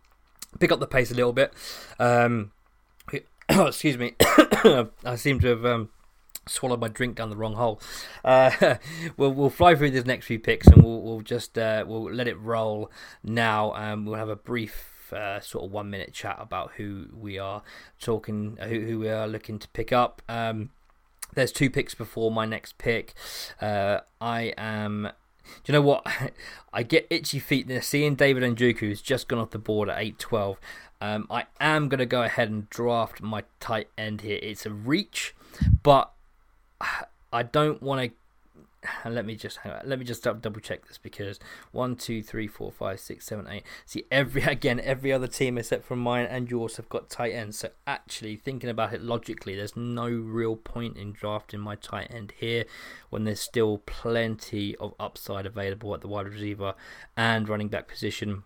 [0.58, 1.52] pick up the pace a little bit.
[1.98, 2.52] Um,
[3.48, 4.14] excuse me.
[4.20, 5.90] I seem to have um,
[6.46, 7.80] swallowed my drink down the wrong hole.
[8.24, 8.76] Uh,
[9.16, 12.28] we'll we'll fly through these next few picks and we'll we'll just uh, we'll let
[12.28, 12.90] it roll
[13.22, 13.74] now.
[13.74, 17.62] Um, we'll have a brief uh, sort of one minute chat about who we are
[18.00, 20.22] talking, uh, who, who we are looking to pick up.
[20.28, 20.70] Um,
[21.34, 23.14] there's two picks before my next pick.
[23.60, 25.10] Uh, I am.
[25.64, 26.06] Do you know what?
[26.72, 29.98] I get itchy feet there seeing David Njoku who's just gone off the board at
[29.98, 30.56] 8-12.
[31.00, 34.38] Um, I am going to go ahead and draft my tight end here.
[34.40, 35.34] It's a reach,
[35.82, 36.12] but
[37.32, 38.16] I don't want to
[39.08, 41.38] let me just hang on, let me just double check this because
[41.70, 43.64] one, two, three, four, five, six, seven, eight.
[43.86, 47.58] See every again every other team except for mine and yours have got tight ends.
[47.58, 52.32] So actually thinking about it logically, there's no real point in drafting my tight end
[52.38, 52.64] here
[53.10, 56.74] when there's still plenty of upside available at the wide receiver
[57.16, 58.44] and running back position.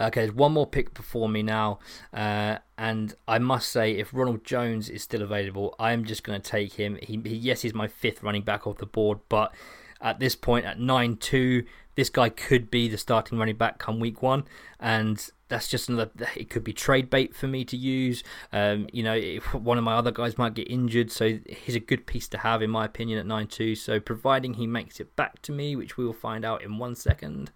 [0.00, 1.78] Okay, there's one more pick before me now,
[2.12, 6.40] uh, and I must say, if Ronald Jones is still available, I am just going
[6.40, 6.98] to take him.
[7.02, 9.54] He, he, yes, he's my fifth running back off the board, but
[10.00, 11.64] at this point, at nine two,
[11.94, 14.44] this guy could be the starting running back come week one,
[14.80, 16.10] and that's just another.
[16.34, 18.24] It could be trade bait for me to use.
[18.52, 19.20] Um, you know,
[19.52, 22.62] one of my other guys might get injured, so he's a good piece to have
[22.62, 23.74] in my opinion at nine two.
[23.74, 26.94] So providing he makes it back to me, which we will find out in one
[26.94, 27.52] second.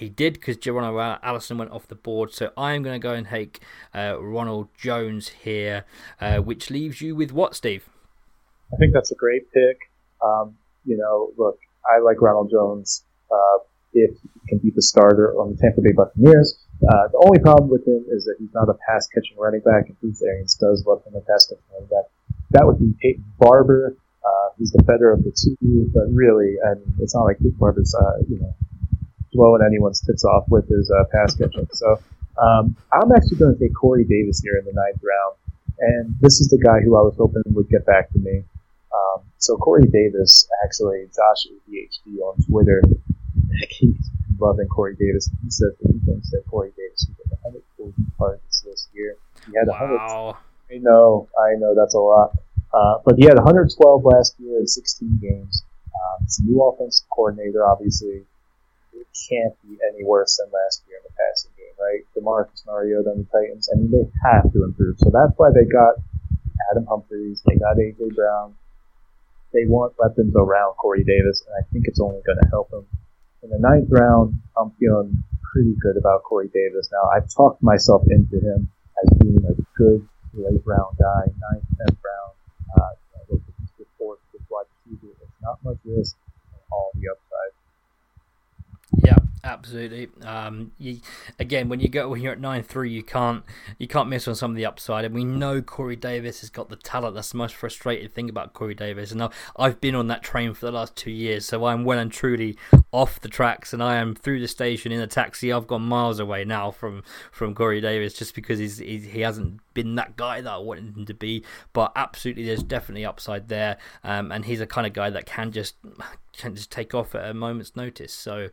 [0.00, 2.32] He did because Geronimo Allison went off the board.
[2.32, 3.60] So I'm going to go and take
[3.94, 5.84] uh, Ronald Jones here,
[6.22, 7.86] uh, which leaves you with what, Steve?
[8.72, 9.76] I think that's a great pick.
[10.24, 13.58] Um, you know, look, I like Ronald Jones uh,
[13.92, 16.58] if he can be the starter on the Tampa Bay Buccaneers.
[16.80, 19.84] Uh, the only problem with him is that he's not a pass catching running back,
[19.88, 22.08] and Bruce Arians does love him a pass catching running back.
[22.52, 23.98] That would be Peyton Barber.
[24.24, 27.58] Uh, he's the better of the two, but really, I mean, it's not like Peyton
[27.60, 28.54] Barber's, uh, you know,
[29.32, 31.68] blowing anyone's tits off with his uh, pass catching.
[31.72, 31.98] So
[32.40, 35.34] um, I'm actually going to take Corey Davis here in the ninth round,
[35.78, 38.44] and this is the guy who I was hoping would get back to me.
[38.90, 42.82] Um, so Corey Davis, actually, Josh ADHD on Twitter,
[43.70, 45.30] he's loving Corey Davis.
[45.42, 49.16] He says that he thinks that Corey Davis will get 140 targets this year.
[49.46, 50.36] He had wow.
[50.70, 50.72] 100.
[50.72, 52.32] I know, I know, that's a lot.
[52.72, 55.64] Uh, but he had 112 last year in 16 games.
[55.90, 58.24] Um, it's a new offensive coordinator, obviously
[58.92, 62.02] it can't be any worse than last year in the passing game, right?
[62.16, 64.98] DeMarcus Mariota and the Titans, I mean, they have to improve.
[64.98, 65.96] So that's why they got
[66.70, 68.14] Adam Humphries, they got A.J.
[68.14, 68.54] Brown.
[69.52, 72.86] They want weapons around Corey Davis, and I think it's only going to help him.
[73.42, 76.88] In the ninth round, I'm feeling pretty good about Corey Davis.
[76.92, 78.70] Now, I've talked myself into him
[79.02, 82.32] as being a good late round guy, ninth, tenth round.
[82.78, 82.90] Uh,
[83.28, 83.42] you know,
[83.76, 85.12] good fourth, good wide receiver.
[85.20, 86.16] It's not much risk
[86.70, 87.19] all the upside.
[89.02, 90.08] Yeah, absolutely.
[90.22, 91.00] Um, you,
[91.38, 93.42] again, when you go when you're at nine three, you can't
[93.78, 96.68] you can't miss on some of the upside, and we know Corey Davis has got
[96.68, 97.14] the talent.
[97.14, 100.66] That's the most frustrating thing about Corey Davis, and I've been on that train for
[100.66, 102.56] the last two years, so I'm well and truly
[102.92, 105.52] off the tracks, and I am through the station in a taxi.
[105.52, 109.60] I've gone miles away now from from Corey Davis, just because he's, he's he hasn't
[109.72, 111.44] been that guy that I wanted him to be.
[111.72, 115.52] But absolutely, there's definitely upside there, um, and he's a kind of guy that can
[115.52, 115.76] just
[116.32, 118.12] can just take off at a moment's notice.
[118.12, 118.48] So,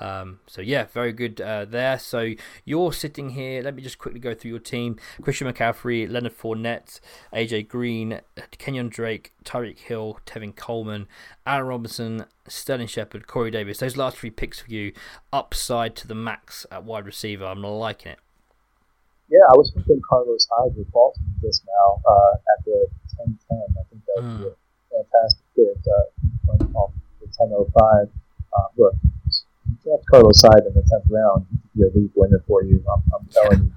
[0.00, 1.98] um, so yeah, very good uh, there.
[1.98, 3.62] So you're sitting here.
[3.62, 7.00] Let me just quickly go through your team: Christian McCaffrey, Leonard Fournette,
[7.32, 8.20] AJ Green,
[8.58, 11.06] Kenyon Drake, Tyreek Hill, Tevin Coleman,
[11.46, 13.78] Allen Robinson, Sterling Shepard, Corey Davis.
[13.78, 14.92] Those last three picks for you,
[15.32, 17.44] upside to the max at wide receiver.
[17.44, 18.18] I'm liking it.
[19.28, 22.86] Yeah, I was thinking Carlos Hyde with Baltimore just now uh, at the
[23.18, 23.34] 10-10.
[23.50, 24.38] I think that would mm.
[24.40, 24.54] be a
[24.92, 25.80] fantastic pick.
[25.88, 26.12] Uh,
[27.40, 28.08] 10.05.
[28.52, 28.94] Uh, look,
[29.68, 32.62] you draft Carlos Hyde in the 10th round, he could be a league winner for
[32.62, 32.82] you.
[32.92, 33.72] I'm, I'm telling you.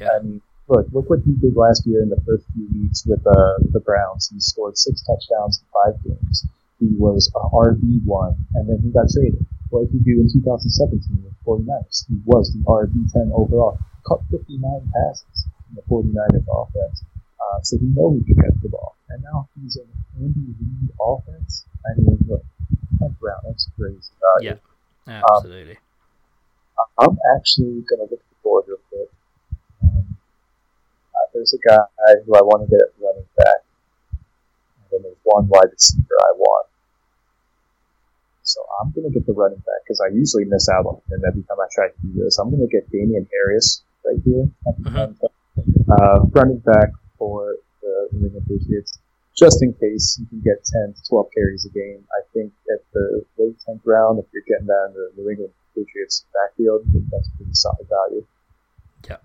[0.00, 0.08] Yeah.
[0.16, 3.20] I mean, look, look what he did last year in the first few weeks with
[3.26, 4.30] uh, the Browns.
[4.32, 6.46] He scored six touchdowns in five games.
[6.78, 9.44] He was a RB one, and then he got traded.
[9.68, 12.08] What did he do in 2017 with 49ers?
[12.08, 13.78] He was the RB 10 overall.
[14.02, 14.58] Caught 59
[14.90, 17.04] passes in the 49ers offense.
[17.38, 18.96] Uh, so he know he can catch the ball.
[19.10, 19.86] And now he's an
[20.18, 21.66] Andy Reid offense.
[21.86, 22.42] I mean, look,
[23.00, 23.98] 10th round, that's crazy.
[24.40, 24.58] Yeah,
[25.36, 25.78] absolutely.
[26.78, 29.08] Um, I'm actually going to look at the board real quick.
[29.82, 30.16] Um,
[31.14, 31.78] uh, there's a guy
[32.26, 33.60] who I want to get at running back.
[34.12, 36.66] And then there's one wide receiver I want.
[38.42, 41.22] So I'm going to get the running back because I usually miss out on him
[41.26, 42.38] every time I try to do this.
[42.38, 44.48] I'm going to get Damien Harris right here.
[44.80, 45.16] Mhm.
[45.90, 48.98] Uh, running back for the New England Patriots.
[49.40, 52.04] Just in case you can get 10 to 12 carries a game.
[52.12, 55.54] I think at the late 10th round, if you're getting that in the New England
[55.74, 58.26] Patriots backfield, that's pretty solid value.
[59.08, 59.16] Yeah,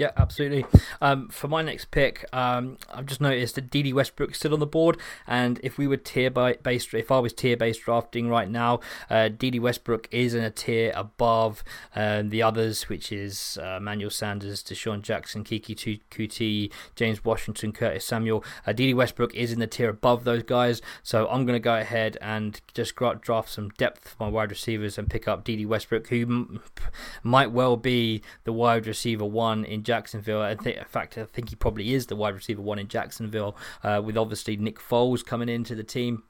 [0.00, 0.64] absolutely.
[1.00, 4.60] Um, for my next pick, um, I've just noticed that Dede Westbrook is still on
[4.60, 8.28] the board, and if we were tier by- based, if I was tier based drafting
[8.28, 11.62] right now, uh, Dede Westbrook is in a tier above
[11.94, 18.04] um, the others, which is uh, Manuel Sanders, DeSean Jackson, Keke Coutee, James Washington, Curtis
[18.04, 18.44] Samuel.
[18.66, 21.76] Uh, Dede Westbrook is in the tier above those guys, so I'm going to go
[21.76, 26.08] ahead and just draft some depth for my wide receivers and pick up DD Westbrook,
[26.08, 26.62] who m-
[27.22, 30.42] might well be the wide receiver one in Jacksonville.
[30.42, 33.56] I think, in fact, I think he probably is the wide receiver one in Jacksonville,
[33.82, 36.24] uh, with obviously Nick Foles coming into the team.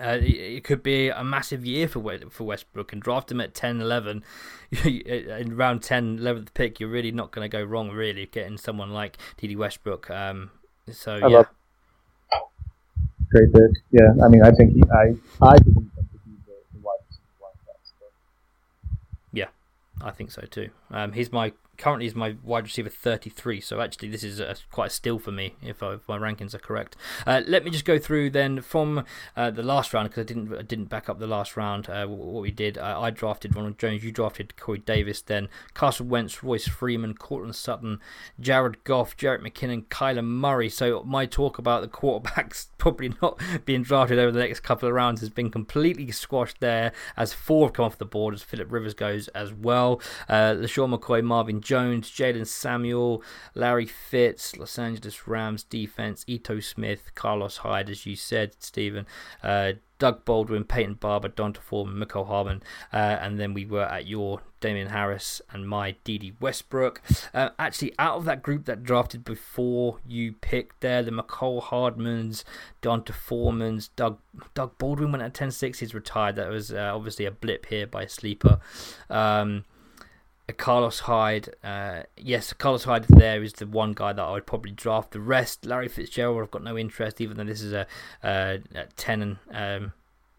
[0.00, 2.00] Uh, it- could be a massive year for
[2.30, 4.22] for Westbrook and draft him at 10 11
[4.84, 8.90] in round 10 11th pick you're really not going to go wrong really getting someone
[8.90, 10.50] like Dede Westbrook um
[10.92, 11.46] so I yeah love-
[13.30, 13.60] Great pick.
[13.90, 15.14] Yeah, I mean, I think he, I,
[15.46, 15.80] I to be the,
[16.72, 17.52] the wide receiver one.
[17.82, 18.06] So.
[20.00, 20.70] I think so too.
[20.92, 23.60] Um, he's my currently is my wide receiver 33.
[23.60, 26.54] So actually, this is a, quite a steal for me if, I, if my rankings
[26.54, 26.96] are correct.
[27.26, 29.04] Uh, let me just go through then from
[29.36, 31.88] uh, the last round because I didn't I didn't back up the last round.
[31.88, 34.04] Uh, what we did, I drafted Ronald Jones.
[34.04, 35.22] You drafted Corey Davis.
[35.22, 38.00] Then Carson Wentz, Royce Freeman, Courtland Sutton,
[38.40, 40.68] Jared Goff, Jerick McKinnon, Kyler Murray.
[40.68, 44.94] So my talk about the quarterbacks probably not being drafted over the next couple of
[44.94, 48.70] rounds has been completely squashed there as four have come off the board as Philip
[48.70, 50.00] Rivers goes as well.
[50.28, 53.22] Uh, LeSean McCoy, Marvin Jones, Jaylen Samuel,
[53.54, 59.04] Larry Fitz, Los Angeles Rams defense, Ito Smith, Carlos Hyde, as you said, Stephen,
[59.42, 64.06] uh, Doug Baldwin, Peyton Barber, D'Onta Foreman, Mecole Hardman, uh, and then we were at
[64.06, 67.02] your Damien Harris and my Dede Westbrook.
[67.34, 72.44] Uh, actually, out of that group that drafted before you picked there, the Mecole Hardmans,
[72.80, 74.20] D'Onta Foremans, Doug
[74.54, 75.80] Doug Baldwin went at 10 6.
[75.80, 76.36] He's retired.
[76.36, 78.58] That was uh, obviously a blip here by a sleeper.
[79.10, 79.66] Um,
[80.56, 84.70] Carlos Hyde, uh, yes, Carlos Hyde there is the one guy that I would probably
[84.70, 85.10] draft.
[85.10, 87.86] The rest, Larry Fitzgerald, I've got no interest, even though this is a,
[88.22, 89.38] uh, at ten and
[89.84, 89.92] um,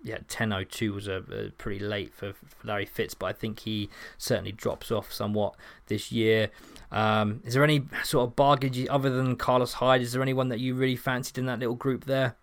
[0.03, 3.33] yeah, ten oh two was a, a pretty late for, for Larry Fitz, but I
[3.33, 5.55] think he certainly drops off somewhat
[5.87, 6.49] this year.
[6.91, 10.01] Um, is there any sort of bargain other than Carlos Hyde?
[10.01, 12.35] Is there anyone that you really fancied in that little group there?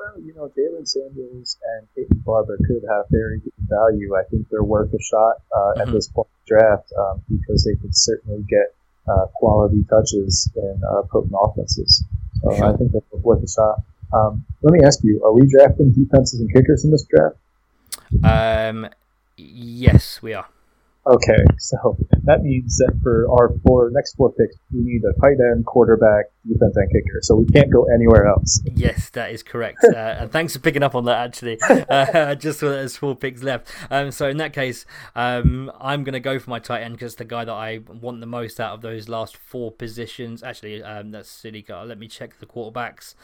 [0.00, 4.16] Well, you know, Jaylen Samuels and Peyton Barber could have very good value.
[4.16, 5.80] I think they're worth a shot uh, Mhm.
[5.82, 8.74] at this point in the draft um, because they could certainly get
[9.06, 12.02] uh, quality touches in uh, potent offenses.
[12.42, 12.64] So Sure.
[12.64, 13.82] I think they're worth a shot.
[14.12, 17.36] Um, let me ask you: Are we drafting defenses and kickers in this draft?
[18.24, 18.88] Um,
[19.36, 20.46] yes, we are.
[21.10, 25.38] Okay, so that means that for our four next four picks, we need a tight
[25.50, 27.18] end, quarterback, defense, and kicker.
[27.22, 28.62] So we can't go anywhere else.
[28.76, 29.78] Yes, that is correct.
[29.90, 31.58] Uh, and thanks for picking up on that, actually.
[31.90, 33.68] Uh, just so there's four picks left.
[33.90, 34.86] Um, so in that case,
[35.16, 38.20] um, I'm going to go for my tight end because the guy that I want
[38.20, 40.42] the most out of those last four positions.
[40.42, 41.62] Actually, um, that's silly.
[41.62, 41.82] guy.
[41.82, 43.14] Let me check the quarterbacks.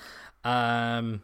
[0.44, 1.22] Um,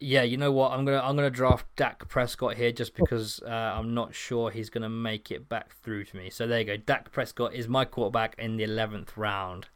[0.00, 0.72] yeah, you know what?
[0.72, 4.70] I'm gonna I'm gonna draft Dak Prescott here just because uh, I'm not sure he's
[4.70, 6.30] gonna make it back through to me.
[6.30, 6.76] So there you go.
[6.76, 9.68] Dak Prescott is my quarterback in the eleventh round.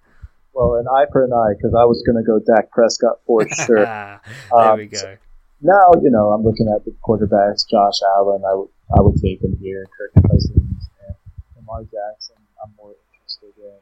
[0.53, 3.47] Well, an eye for an eye because I was going to go Dak Prescott for
[3.67, 3.85] sure.
[3.87, 4.21] there
[4.53, 5.17] Um, we go.
[5.63, 8.43] now, you know, I'm looking at the quarterbacks, Josh Allen.
[8.45, 9.87] I would I would take him here.
[9.97, 11.15] Kirk Cousins and
[11.57, 12.35] Lamar Jackson.
[12.63, 13.79] I'm more interested in.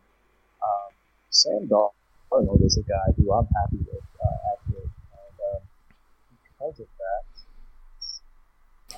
[0.61, 0.93] Um,
[1.31, 4.37] Sam Darnold is a guy who I'm happy with uh,
[6.59, 7.25] because of that,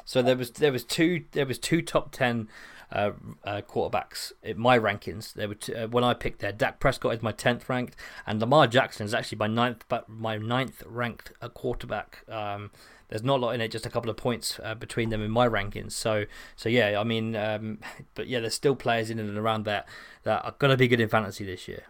[0.04, 2.48] So there was there was two there was two top ten
[2.92, 3.12] uh,
[3.44, 5.32] uh, quarterbacks in my rankings.
[5.32, 7.96] There were two, uh, when I picked there, Dak Prescott is my tenth ranked,
[8.26, 12.24] and Lamar Jackson is actually my ninth, but my ninth ranked uh, quarterback.
[12.28, 12.70] Um,
[13.08, 15.30] there's not a lot in it, just a couple of points uh, between them in
[15.32, 15.92] my rankings.
[15.92, 17.78] So, so yeah, I mean, um,
[18.14, 19.88] but yeah, there's still players in and around that
[20.24, 21.84] that are going to be good in fantasy this year.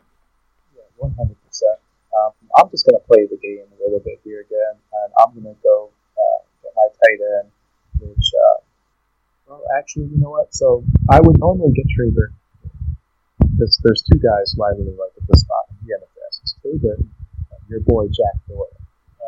[0.75, 1.37] Yeah, one hundred
[2.57, 5.55] I'm just going to play the game a little bit here again, and I'm going
[5.55, 7.49] to go uh, get my tight end,
[8.01, 8.59] which, uh,
[9.47, 10.55] well, actually, you know what?
[10.55, 12.37] So I would normally get Trey Burton.
[13.57, 13.77] There's,
[14.09, 16.29] two guys who I really like at this spot in the NFL.
[16.41, 17.13] It's Burton
[17.53, 18.73] and your boy Jack Doyle.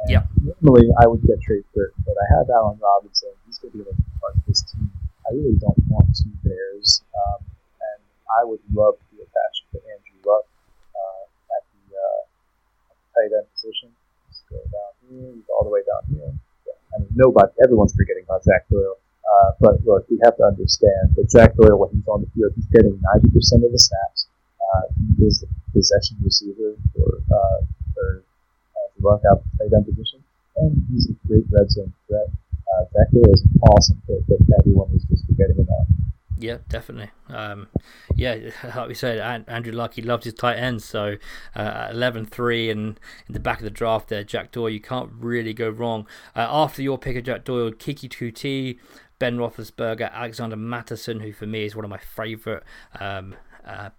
[0.09, 0.25] Yeah.
[0.61, 3.31] Normally, I would get Trey Burton, but I have Allen Robinson.
[3.47, 4.91] He's going to be a part of this team.
[5.29, 8.01] I really don't want two Bears, um, and
[8.41, 10.49] I would love to be attached to Andrew Luck
[10.97, 11.23] uh,
[11.55, 12.23] at the uh,
[13.15, 13.93] tight end position.
[14.29, 16.33] Just go down here, all the way down here.
[16.67, 16.97] Yeah.
[16.97, 18.97] I mean, nobody, everyone's forgetting about Jack Doyle.
[19.23, 22.53] Uh, but look, we have to understand that Jack Doyle, when he's on the field,
[22.57, 24.29] he's getting 90% of the snaps.
[24.61, 27.61] Uh, he is the possession receiver for, uh,
[27.95, 28.25] for
[29.11, 30.23] out the tight end position,
[30.57, 32.31] and he's a great red zone threat.
[32.71, 35.87] Uh, Jack Doyle is an awesome pick that everyone is just forgetting about.
[36.43, 37.11] Yeah, definitely.
[37.29, 37.69] Um,
[38.17, 38.37] yeah,
[38.77, 40.85] like we said, Andrew Luck, he loves his tight ends.
[40.85, 41.17] So
[41.55, 45.11] uh, 11 3 and in the back of the draft there, Jack Doyle, you can't
[45.17, 46.07] really go wrong.
[46.35, 48.79] Uh, after your pick of Jack Doyle, Keke Coutee,
[49.21, 52.65] Ben Roethlisberger, Alexander Mattison, who for me is one of my favourite
[52.99, 53.37] um,
[53.67, 53.91] uh,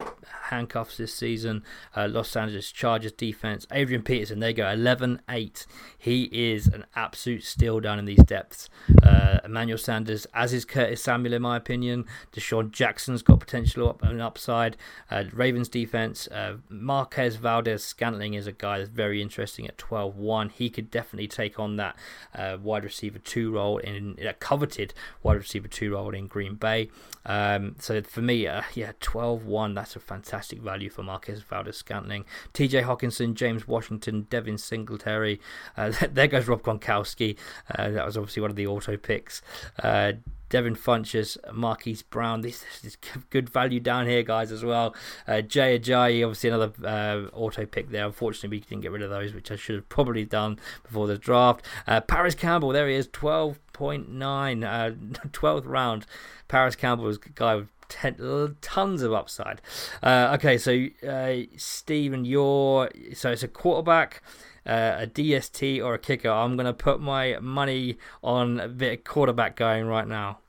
[0.50, 1.64] handcuffs this season.
[1.96, 3.66] Uh, Los Angeles Chargers defense.
[3.72, 5.66] Adrian Peterson, they go 11 8.
[5.98, 8.70] He is an absolute steal down in these depths.
[9.02, 12.06] Uh, Emmanuel Sanders, as is Curtis Samuel, in my opinion.
[12.32, 14.78] DeSean Jackson's got potential up and upside.
[15.10, 16.28] Uh, Ravens defense.
[16.28, 20.50] Uh, Marquez Valdes Scantling is a guy that's very interesting at 12 1.
[20.50, 21.96] He could definitely take on that
[22.36, 26.90] uh, wide receiver 2 role in a coveted wide receiver 2 role in Green Bay.
[27.26, 29.53] Um, so for me, yeah, 12 1.
[29.74, 32.26] That's a fantastic value for Marquez Valdes Scantling.
[32.54, 35.40] TJ Hockenson, James Washington, Devin Singletary.
[35.78, 37.38] Uh, there goes Rob Gronkowski.
[37.74, 39.42] Uh, that was obviously one of the auto picks.
[39.82, 40.14] Uh,
[40.54, 42.42] Devin Funchess, Marquise Brown.
[42.42, 42.96] This, is
[43.32, 44.94] good value down here, guys, as well.
[45.28, 48.06] Uh, Jay Ajayi, obviously another uh, auto pick there.
[48.06, 51.18] Unfortunately, we didn't get rid of those, which I should have probably done before the
[51.18, 51.66] draft.
[51.88, 54.92] Uh, Parris Campbell, there he is, 12.9, uh,
[55.30, 56.06] 12th round.
[56.48, 59.62] Parris Campbell is a guy with ten, tons of upside.
[60.02, 64.22] Uh, okay, so uh, Stephen, you're so it's a quarterback.
[64.66, 66.30] Uh, a DST or a kicker.
[66.30, 70.40] I'm going to put my money on of quarterback going right now.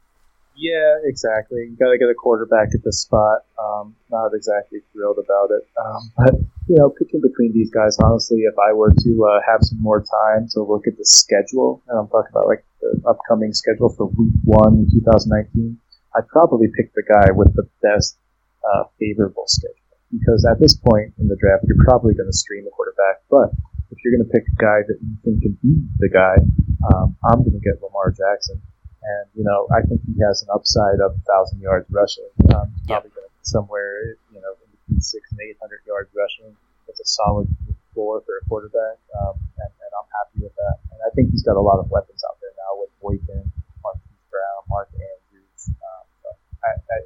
[0.56, 1.66] Yeah, exactly.
[1.68, 3.40] You got to get a quarterback at this spot.
[3.58, 6.34] Um, not exactly thrilled about it, um, but
[6.68, 10.00] you know, picking between these guys, honestly, if I were to uh, have some more
[10.00, 14.06] time to look at the schedule, and I'm talking about like the upcoming schedule for
[14.06, 15.78] Week One in 2019,
[16.14, 18.18] I'd probably pick the guy with the best
[18.62, 22.66] uh, favorable schedule because at this point in the draft, you're probably going to stream
[22.66, 23.26] a quarterback.
[23.26, 23.50] But
[23.90, 26.38] if you're going to pick a guy that you think can beat the guy,
[26.86, 28.62] um, I'm going to get Lamar Jackson.
[29.02, 32.30] And, you know, I think he has an upside of 1,000 yards rushing.
[32.54, 36.54] Um, probably going to be somewhere, you know, in between six and 800 yards rushing.
[36.86, 37.50] That's a solid
[37.92, 39.02] floor for a quarterback.
[39.18, 40.78] Um, and, and I'm happy with that.
[40.94, 43.44] And I think he's got a lot of weapons out there now with Boykin,
[43.82, 45.13] Marquise Brown, Mark Andrews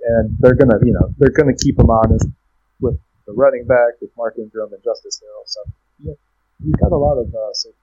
[0.09, 2.27] and they're gonna, you know, they're gonna keep him honest
[2.81, 5.43] with the running back, with Mark Ingram and Justice Hill.
[5.47, 5.61] So
[6.01, 6.15] yeah,
[6.63, 7.79] he's got a lot of uh, safety.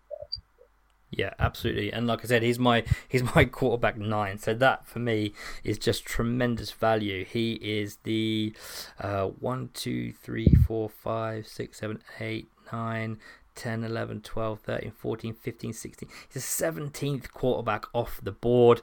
[1.17, 1.93] Yeah, absolutely.
[1.93, 4.37] And like I said, he's my he's my quarterback nine.
[4.37, 7.23] So that for me is just tremendous value.
[7.23, 8.55] He is the
[8.99, 13.17] uh, one, two, three, four, five, six, seven, eight, nine.
[13.55, 16.09] 10, 11, 12, 13, 14, 15, 16.
[16.27, 18.81] He's a 17th quarterback off the board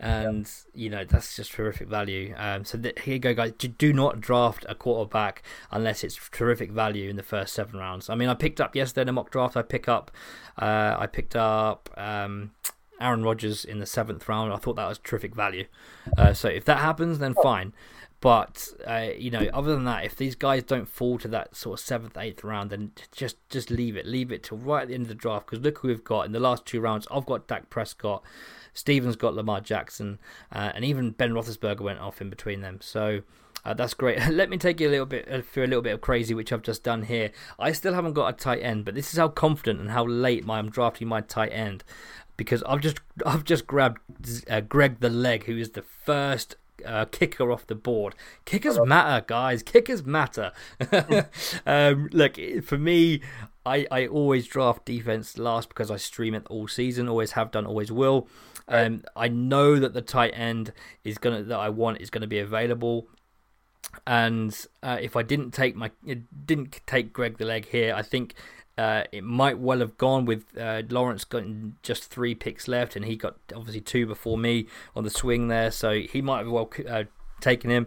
[0.00, 2.34] and you know that's just terrific value.
[2.36, 3.52] Um, so th- here you go, guys.
[3.52, 8.08] Do not draft a quarterback unless it's terrific value in the first seven rounds.
[8.08, 9.56] I mean, I picked up yesterday in a mock draft.
[9.56, 10.10] I pick up,
[10.58, 12.52] uh, I picked up um,
[12.98, 14.52] Aaron Rodgers in the seventh round.
[14.52, 15.66] I thought that was terrific value.
[16.16, 17.74] Uh, so if that happens, then fine.
[18.20, 21.78] But uh, you know, other than that, if these guys don't fall to that sort
[21.78, 24.94] of seventh, eighth round, then just just leave it, leave it till right at the
[24.94, 25.46] end of the draft.
[25.46, 27.06] Because look who we've got in the last two rounds.
[27.10, 28.22] I've got Dak Prescott.
[28.74, 30.18] Stevens got Lamar Jackson,
[30.52, 32.78] uh, and even Ben Roethlisberger went off in between them.
[32.80, 33.22] So.
[33.62, 34.18] Uh, that's great.
[34.30, 36.50] Let me take you a little bit uh, through a little bit of crazy, which
[36.50, 37.30] I've just done here.
[37.58, 40.46] I still haven't got a tight end, but this is how confident and how late
[40.46, 41.84] my, I'm drafting my tight end,
[42.38, 43.98] because I've just I've just grabbed
[44.48, 48.14] uh, Greg the Leg, who is the first uh, kicker off the board.
[48.44, 49.62] Kickers matter, guys.
[49.62, 50.52] Kickers matter.
[51.66, 53.20] um, look, for me,
[53.70, 57.66] I, I always draft defense last because I stream it all season, always have done,
[57.66, 58.26] always will.
[58.66, 60.72] Um, I know that the tight end
[61.04, 63.06] is gonna that I want is gonna be available,
[64.06, 65.90] and uh, if I didn't take my
[66.46, 68.34] didn't take Greg the leg here, I think
[68.76, 73.04] uh, it might well have gone with uh, Lawrence getting just three picks left, and
[73.04, 74.66] he got obviously two before me
[74.96, 77.04] on the swing there, so he might have well uh,
[77.40, 77.86] taken him.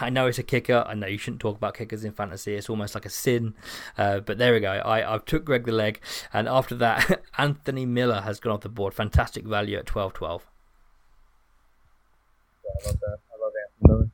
[0.00, 0.84] I know it's a kicker.
[0.86, 2.54] I know you shouldn't talk about kickers in fantasy.
[2.54, 3.54] It's almost like a sin.
[3.96, 4.70] Uh, but there we go.
[4.70, 6.00] I, I took Greg the leg,
[6.32, 8.94] and after that, Anthony Miller has gone off the board.
[8.94, 10.46] Fantastic value at twelve twelve.
[12.64, 13.18] Yeah, I love that.
[13.32, 14.10] I love Anthony Miller.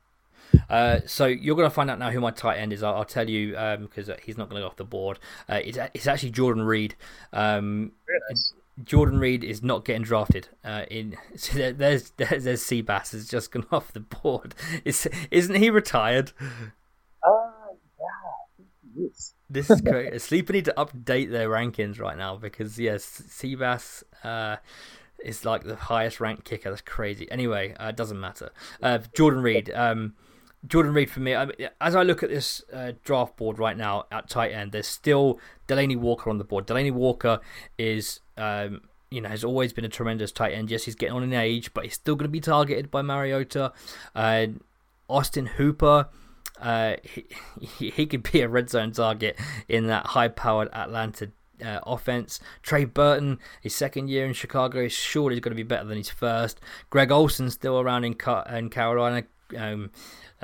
[0.68, 2.83] Uh, so you're going to find out now who my tight end is.
[2.83, 3.51] I'll, I'll tell you
[3.81, 5.18] because um, he's not going to go off the board.
[5.49, 6.95] Uh, it's, it's actually Jordan Reed.
[7.33, 7.93] Um,
[8.31, 8.55] nice.
[8.83, 10.49] Jordan Reed is not getting drafted.
[10.64, 14.55] Uh, in so there, there's there's, there's Seabass has just gone off the board.
[14.85, 16.33] Is isn't he retired?
[16.41, 17.51] Uh,
[17.99, 18.07] yeah,
[18.59, 18.62] I
[18.95, 19.35] he is.
[19.49, 20.20] This is great.
[20.20, 24.57] Sleeper need to update their rankings right now because yes, Seabass uh,
[25.22, 26.70] is like the highest ranked kicker.
[26.70, 27.31] That's crazy.
[27.31, 28.51] Anyway, uh, it doesn't matter.
[28.83, 29.70] Uh, Jordan Reed.
[29.75, 30.14] Um,
[30.66, 31.35] Jordan Reed for me.
[31.35, 34.72] I mean, as I look at this uh, draft board right now at tight end,
[34.72, 36.66] there's still Delanie Walker on the board.
[36.66, 37.41] Delanie Walker
[37.77, 40.70] is, um, you know, has always been a tremendous tight end.
[40.70, 43.72] Yes, he's getting on in age, but he's still going to be targeted by Mariota.
[44.14, 44.47] Uh,
[45.09, 46.09] Austin Hooper.
[46.61, 51.30] Uh, he, he could be a red zone target in that high-powered Atlanta
[51.64, 52.41] uh, offense.
[52.62, 56.11] Trey Burton, his second year in Chicago, is surely going to be better than his
[56.11, 56.61] first.
[56.91, 58.16] Greg Olsen still around in,
[58.53, 59.24] in Carolina.
[59.57, 59.91] Um,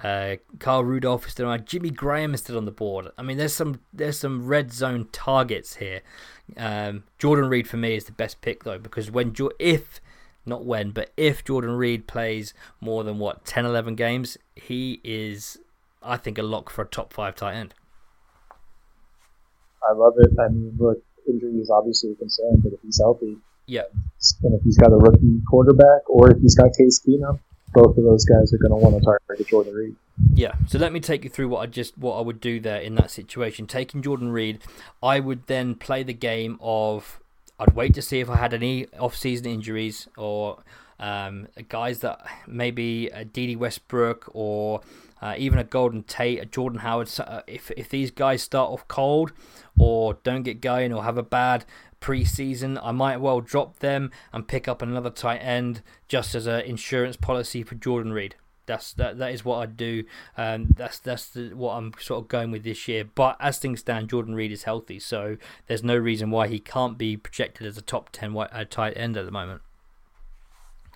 [0.02, 1.66] uh, Kyle Rudolph is still around.
[1.66, 3.08] Jimmy Graham is still on the board.
[3.18, 6.00] I mean, there's some there's some red zone targets here.
[6.56, 10.00] Um, Jordan Reed for me is the best pick though because when if
[10.46, 15.58] not when but if Jordan Reed plays more than what 10 11 games he is
[16.02, 17.74] I think a lock for a top 5 tight end.
[19.88, 20.30] I love it.
[20.38, 23.36] I mean, look, injury is obviously a concern, but if he's healthy,
[23.66, 23.82] yeah,
[24.42, 27.38] and if he's got a rookie quarterback or if he's got Case Keenum,
[27.72, 29.96] both of those guys are going to want to target Jordan Reed.
[30.34, 32.80] Yeah, so let me take you through what I just what I would do there
[32.80, 33.66] in that situation.
[33.66, 34.60] Taking Jordan Reed,
[35.02, 37.20] I would then play the game of
[37.58, 40.62] I'd wait to see if I had any off-season injuries or
[40.98, 44.80] um, guys that maybe a Dede Westbrook or
[45.20, 47.10] uh, even a Golden Tate, a Jordan Howard.
[47.18, 49.32] Uh, if if these guys start off cold
[49.78, 51.64] or don't get going or have a bad
[52.00, 56.60] preseason, I might well drop them and pick up another tight end just as an
[56.62, 58.36] insurance policy for Jordan Reed.
[58.70, 59.18] That's that.
[59.18, 60.04] That is what I do.
[60.36, 63.02] Um, that's that's the, what I'm sort of going with this year.
[63.02, 66.96] But as things stand, Jordan Reed is healthy, so there's no reason why he can't
[66.96, 69.62] be projected as a top ten uh, tight end at the moment.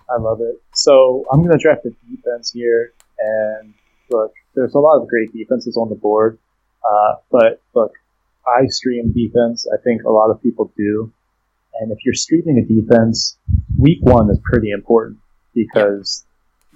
[0.09, 0.63] I love it.
[0.73, 3.73] So I'm going to draft a defense here, and
[4.09, 6.39] look, there's a lot of great defenses on the board.
[6.89, 7.91] Uh, but look,
[8.47, 9.67] I stream defense.
[9.67, 11.11] I think a lot of people do.
[11.81, 13.37] And if you're streaming a defense,
[13.77, 15.17] week one is pretty important
[15.53, 16.25] because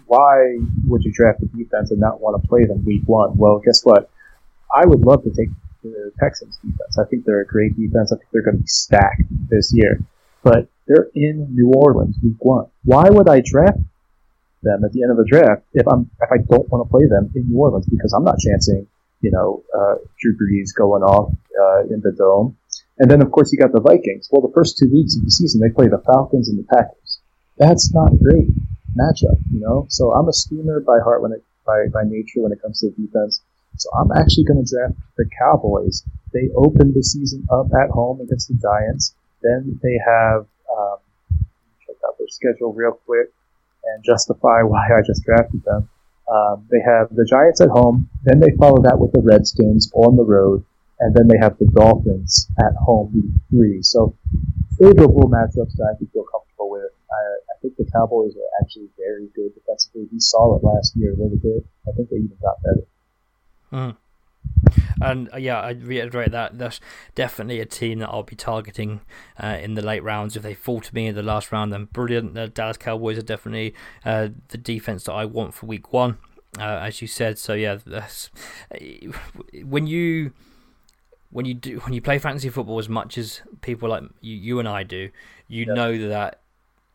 [0.09, 0.57] why
[0.87, 3.37] would you draft a defense and not want to play them week one?
[3.37, 4.09] Well, guess what?
[4.75, 5.49] I would love to take
[5.83, 6.97] the Texans defense.
[6.97, 8.11] I think they're a great defense.
[8.11, 10.01] I think they're going to be stacked this year.
[10.43, 12.65] But they're in New Orleans week one.
[12.83, 13.77] Why would I draft
[14.63, 17.05] them at the end of the draft if I'm if I don't want to play
[17.07, 18.87] them in New Orleans because I'm not chancing,
[19.21, 22.57] you know, uh, Drew Brees going off uh, in the dome.
[22.97, 24.27] And then of course you got the Vikings.
[24.31, 27.19] Well, the first two weeks of the season they play the Falcons and the Packers.
[27.57, 28.49] That's not great
[28.97, 29.85] matchup, you know.
[29.89, 32.89] So I'm a schemer by heart when it by by nature when it comes to
[32.91, 33.41] defense.
[33.77, 36.03] So I'm actually going to draft the Cowboys.
[36.33, 39.15] They opened the season up at home against the Giants.
[39.41, 40.97] Then they have um,
[41.85, 43.31] check out their schedule real quick
[43.85, 45.89] and justify why I just drafted them.
[46.29, 48.09] Um, they have the Giants at home.
[48.23, 50.63] Then they follow that with the Redskins on the road,
[50.99, 53.81] and then they have the Dolphins at home week three.
[53.81, 54.15] So
[54.79, 56.88] favorable matchups that I can feel comfortable with.
[57.61, 60.07] Think the Cowboys are actually very good defensively.
[60.11, 61.65] We saw it last year a little bit.
[61.87, 62.87] I think they even got better.
[63.71, 63.97] Mm.
[65.01, 66.79] And uh, yeah, I reiterate that that's
[67.15, 69.01] definitely a team that I'll be targeting
[69.41, 70.35] uh, in the late rounds.
[70.35, 72.33] If they fall to me in the last round, then brilliant.
[72.33, 73.73] The Dallas Cowboys are definitely
[74.05, 76.17] uh, the defense that I want for Week One,
[76.57, 77.37] uh, as you said.
[77.37, 78.29] So yeah, that's
[79.63, 80.33] when you
[81.31, 84.59] when you do when you play fantasy football as much as people like you, you
[84.59, 85.09] and I do,
[85.47, 85.75] you yep.
[85.75, 86.41] know that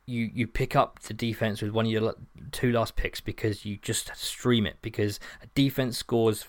[0.06, 2.14] you you pick up the defense with one of your
[2.52, 6.46] two last picks because you just stream it because a defense scores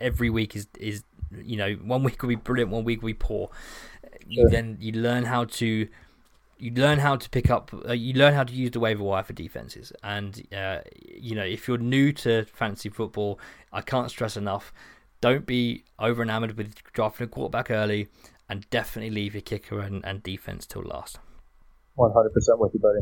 [0.00, 1.04] every week is is
[1.42, 3.50] you know one week will be brilliant, one week will be poor.
[4.26, 5.88] You then you learn how to
[6.58, 9.22] you learn how to pick up uh, you learn how to use the waiver wire
[9.22, 10.78] for defenses and uh,
[11.12, 13.40] you know if you're new to fantasy football
[13.72, 14.72] i can't stress enough
[15.20, 18.08] don't be over enamored with drafting a quarterback early
[18.48, 21.18] and definitely leave your kicker and, and defense till last.
[21.98, 23.00] 100% with you, buddy.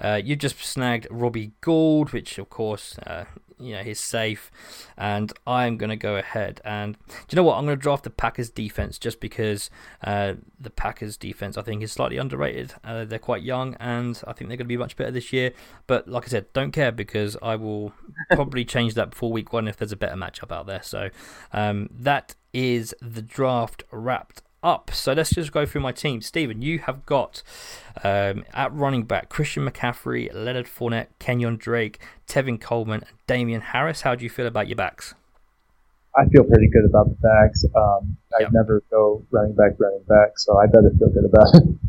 [0.00, 3.24] Uh, you just snagged Robbie Gould, which of course, uh,
[3.58, 4.50] you know, he's safe.
[4.96, 7.56] And I'm going to go ahead and do you know what?
[7.56, 9.70] I'm going to draft the Packers defense just because
[10.04, 12.74] uh, the Packers defense I think is slightly underrated.
[12.84, 15.52] Uh, they're quite young, and I think they're going to be much better this year.
[15.86, 17.92] But like I said, don't care because I will
[18.32, 20.82] probably change that before week one if there's a better matchup out there.
[20.82, 21.10] So
[21.52, 24.90] um, that is the draft wrapped up.
[24.92, 26.20] So let's just go through my team.
[26.20, 27.42] Stephen, you have got
[28.02, 34.02] um, at running back Christian McCaffrey, Leonard Fournette, Kenyon Drake, Tevin Coleman, and Damien Harris.
[34.02, 35.14] How do you feel about your backs?
[36.16, 37.64] I feel pretty good about the backs.
[37.76, 38.50] Um, I yep.
[38.52, 41.62] never go running back, running back, so I better feel good about it.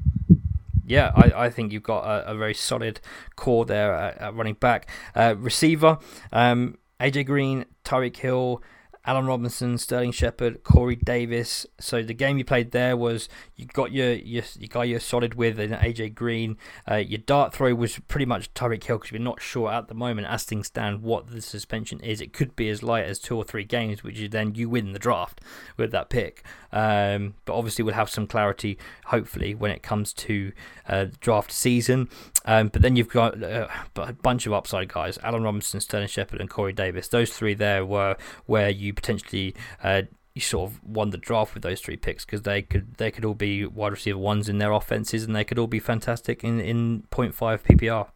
[0.89, 3.01] Yeah, I, I think you've got a, a very solid
[3.35, 4.89] core there at, at running back.
[5.13, 5.99] Uh, receiver,
[6.31, 8.63] um, AJ Green, Tyreek Hill,
[9.07, 11.65] Allen Robinson, Sterling Shepard, Corey Davis.
[11.79, 15.35] So the game you played there was you got your your you got your solid
[15.35, 16.57] with an AJ Green.
[16.89, 19.95] Uh, your dart throw was pretty much Tyreek Hill because we're not sure at the
[19.95, 22.19] moment, as things stand, what the suspension is.
[22.19, 24.91] It could be as light as two or three games, which is then you win
[24.91, 25.39] the draft
[25.77, 26.43] with that pick.
[26.73, 30.51] Um, but obviously we'll have some clarity hopefully when it comes to
[30.87, 32.09] uh, draft season.
[32.47, 33.67] Um, but then you've got uh,
[33.97, 37.09] a bunch of upside guys: Allen Robinson, Sterling Shepard, and Corey Davis.
[37.09, 38.15] Those three there were
[38.45, 39.53] where you potentially
[39.83, 40.03] uh,
[40.33, 43.25] you sort of won the draft with those three picks because they could they could
[43.25, 46.61] all be wide receiver ones in their offenses and they could all be fantastic in
[46.61, 48.07] in 0.5 PPR.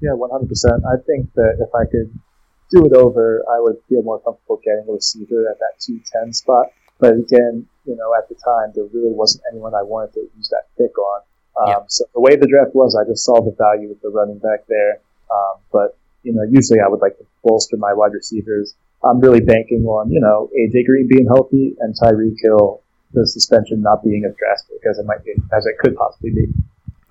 [0.00, 0.80] Yeah, 100%.
[0.86, 2.18] I think that if I could
[2.70, 6.66] do it over, I would feel more comfortable getting a receiver at that 210 spot.
[6.98, 10.48] But again, you know, at the time, there really wasn't anyone I wanted to use
[10.50, 11.22] that pick on.
[11.60, 11.78] Um, yeah.
[11.88, 14.66] So the way the draft was, I just saw the value with the running back
[14.68, 15.00] there.
[15.30, 19.40] Um, but, you know, usually I would like to bolster my wide receivers I'm really
[19.40, 22.82] banking on, you know, AJ Green being healthy and Tyreek Hill,
[23.12, 26.46] the suspension not being as drastic as it might be, as it could possibly be.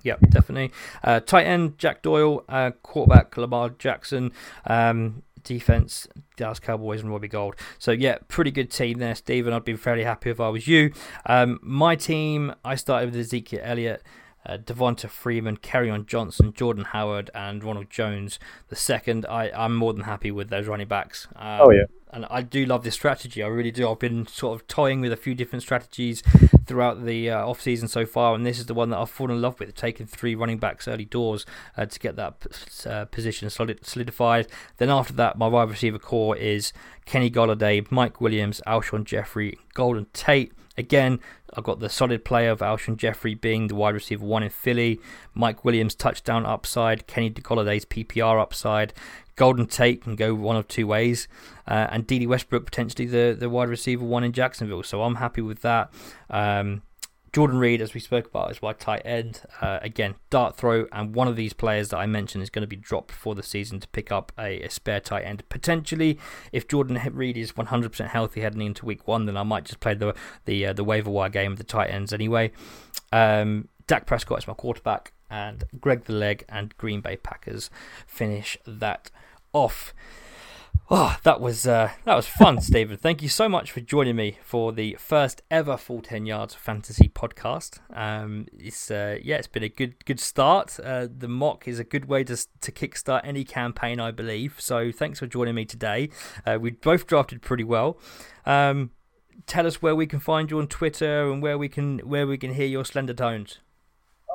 [0.02, 0.72] Yeah, definitely.
[1.02, 4.32] Uh, tight end Jack Doyle, uh, quarterback Lamar Jackson,
[4.66, 6.06] um, defense
[6.36, 7.56] Dallas Cowboys and Robbie Gould.
[7.78, 9.52] So yeah, pretty good team there, Stephen.
[9.52, 10.92] I'd be fairly happy if I was you.
[11.26, 14.02] Um, my team, I started with Ezekiel Elliott
[14.46, 18.38] uh, Devonta Freeman, on Johnson, Jordan Howard, and Ronald Jones
[18.68, 19.26] the second.
[19.26, 21.28] I, I'm more than happy with those running backs.
[21.36, 21.84] Um, oh, yeah.
[22.12, 23.40] And I do love this strategy.
[23.40, 23.88] I really do.
[23.88, 26.22] I've been sort of toying with a few different strategies
[26.66, 29.36] throughout the uh, off season so far, and this is the one that I've fallen
[29.36, 29.72] in love with.
[29.76, 31.46] Taking three running backs early doors
[31.76, 34.48] uh, to get that uh, position solid, solidified.
[34.78, 36.72] Then after that, my wide receiver core is
[37.04, 40.52] Kenny Golladay, Mike Williams, Alshon Jeffery, Golden Tate.
[40.76, 41.20] Again,
[41.54, 45.00] I've got the solid play of Alshon Jeffery being the wide receiver one in Philly,
[45.34, 48.92] Mike Williams touchdown upside, Kenny Golladay's PPR upside,
[49.36, 51.26] Golden Tate can go one of two ways,
[51.66, 54.82] uh, and Dede Westbrook potentially the, the wide receiver one in Jacksonville.
[54.82, 55.92] So I'm happy with that.
[56.28, 56.82] Um,
[57.32, 59.42] Jordan Reed, as we spoke about, is my tight end.
[59.60, 62.68] Uh, again, dart throw, and one of these players that I mentioned is going to
[62.68, 65.48] be dropped for the season to pick up a, a spare tight end.
[65.48, 66.18] Potentially,
[66.50, 69.94] if Jordan Reed is 100% healthy heading into week one, then I might just play
[69.94, 72.50] the the uh, the waiver wire game of the tight ends anyway.
[73.12, 77.70] Um, Dak Prescott is my quarterback, and Greg the Leg and Green Bay Packers
[78.06, 79.10] finish that
[79.52, 79.94] off.
[80.92, 82.96] Oh, that was uh, that was fun, Stephen.
[82.96, 87.08] Thank you so much for joining me for the first ever full ten yards fantasy
[87.08, 87.78] podcast.
[87.96, 90.80] Um, it's uh, yeah, it's been a good good start.
[90.82, 94.56] Uh, the mock is a good way to to kickstart any campaign, I believe.
[94.58, 96.10] So thanks for joining me today.
[96.44, 97.96] Uh, we both drafted pretty well.
[98.44, 98.90] Um,
[99.46, 102.36] tell us where we can find you on Twitter and where we can where we
[102.36, 103.60] can hear your slender tones.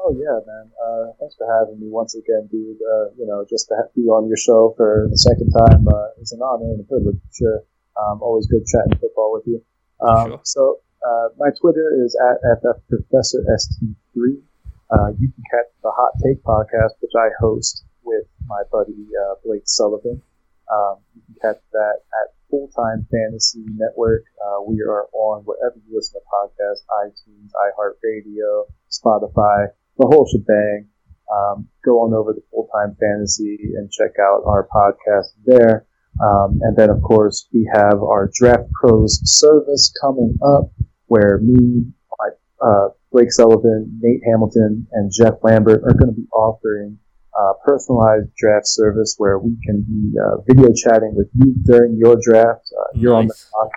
[0.06, 0.69] Oh yeah, man.
[0.77, 2.77] Uh, thanks for having me once again, dude.
[2.77, 6.32] Uh, you know, just to be on your show for the second time uh, is
[6.32, 7.18] an honor and a privilege.
[7.34, 7.65] Sure.
[7.98, 9.65] Um, always good chatting football with you.
[10.06, 10.41] Um, sure.
[10.44, 10.61] So
[11.02, 14.45] uh, my Twitter is at ffprofessorst3.
[14.94, 19.41] Uh, you can catch the Hot Take podcast, which I host with my buddy uh,
[19.44, 20.22] Blake Sullivan.
[20.69, 24.26] Um, you can catch that at Full Time Fantasy Network.
[24.38, 30.88] Uh, we are on wherever you listen to podcasts, iTunes, iHeartRadio, Spotify the whole shebang.
[31.31, 35.88] Um, go on over to Full Time Fantasy and check out our podcast there.
[36.23, 40.72] Um, and then, of course, we have our Draft Pros service coming up
[41.07, 41.85] where me,
[42.61, 46.97] uh, Blake Sullivan, Nate Hamilton, and Jeff Lambert are going to be offering
[47.38, 52.15] uh, personalized draft service where we can be uh, video chatting with you during your
[52.22, 52.72] draft.
[52.72, 53.22] Uh, you're nice.
[53.22, 53.72] on the clock.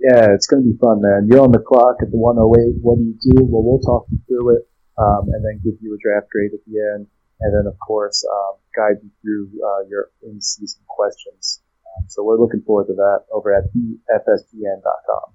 [0.00, 1.28] Yeah, it's going to be fun, man.
[1.30, 2.80] You're on the clock at the 108.
[2.80, 3.44] What do you do?
[3.44, 4.62] Well, we'll talk you through it
[5.02, 7.06] um, and then give you a draft grade at the end,
[7.40, 11.62] and then of course um, guide you through uh, your in-season questions.
[11.98, 15.26] Um, so we're looking forward to that over at fsgn.com.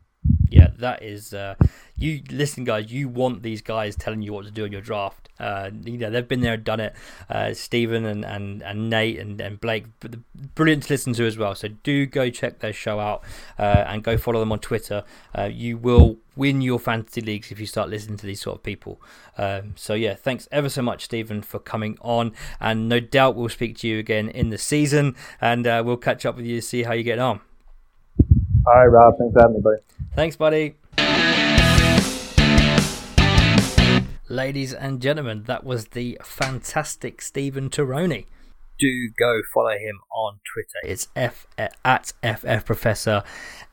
[0.49, 1.34] yeah, that is.
[1.34, 1.56] Uh,
[1.98, 2.91] you listen, guys.
[2.91, 5.30] You want these guys telling you what to do in your draft.
[5.40, 6.95] Uh, you know they've been there done it.
[7.30, 9.86] Uh, Stephen and, and, and Nate and, and Blake,
[10.56, 11.54] brilliant to listen to as well.
[11.54, 13.24] So do go check their show out
[13.60, 15.04] uh, and go follow them on Twitter.
[15.38, 18.64] Uh, you will win your fantasy leagues if you start listening to these sort of
[18.64, 19.02] people.
[19.38, 22.34] Um, so yeah, thanks ever so much, Stephen, for coming on.
[22.60, 26.26] And no doubt we'll speak to you again in the season, and uh, we'll catch
[26.26, 27.41] up with you to see how you get on.
[28.66, 29.18] All right, Rob.
[29.18, 29.82] Thanks for having me, buddy.
[30.18, 30.73] Thanks, buddy.
[34.27, 38.26] Ladies and gentlemen, that was the fantastic Stephen Tironi.
[38.80, 40.91] Do go follow him on Twitter.
[40.91, 41.76] It's f at
[42.23, 43.22] ff professor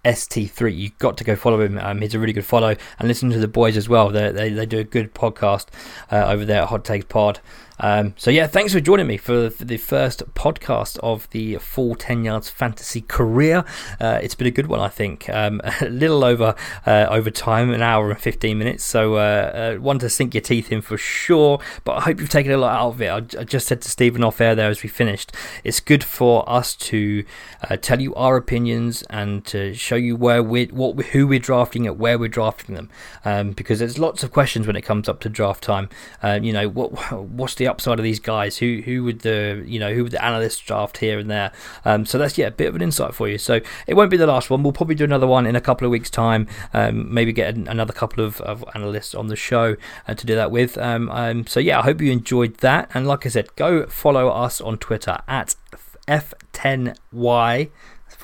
[0.04, 0.76] st3.
[0.76, 1.78] You've got to go follow him.
[1.78, 4.10] Um, he's a really good follow and listen to the boys as well.
[4.10, 5.66] They they, they do a good podcast
[6.10, 7.40] uh, over there at Hot Takes Pod.
[7.80, 11.94] Um, so yeah, thanks for joining me for, for, the first podcast of the full
[11.94, 13.64] 10 yards fantasy career.
[14.00, 15.28] Uh, it's been a good one, I think.
[15.28, 16.54] Um, a little over
[16.86, 18.84] uh, over time, an hour and 15 minutes.
[18.84, 21.58] So uh, uh, one to sink your teeth in for sure.
[21.84, 23.08] But I hope you've taken a lot out of it.
[23.08, 25.32] I, I just said to Stephen off air there as we finished,
[25.64, 27.24] it's good for us to
[27.68, 31.86] uh, tell you our opinions and to show you where we what who we're drafting
[31.86, 32.90] at where we're drafting them.
[33.24, 35.88] Um, because there's lots of questions when it comes up to draft time.
[36.22, 38.58] Uh, you know what what's the upside of these guys?
[38.58, 41.52] Who who would the you know who would the analysts draft here and there?
[41.84, 43.38] Um, so that's yeah a bit of an insight for you.
[43.38, 44.62] So it won't be the last one.
[44.62, 46.46] We'll probably do another one in a couple of weeks' time.
[46.72, 49.76] Um, maybe get another couple of, of analysts on the show
[50.06, 50.78] uh, to do that with.
[50.78, 52.90] Um, um, so yeah, I hope you enjoyed that.
[52.94, 55.56] And like I said, go follow us on Twitter at
[56.08, 57.70] f10y.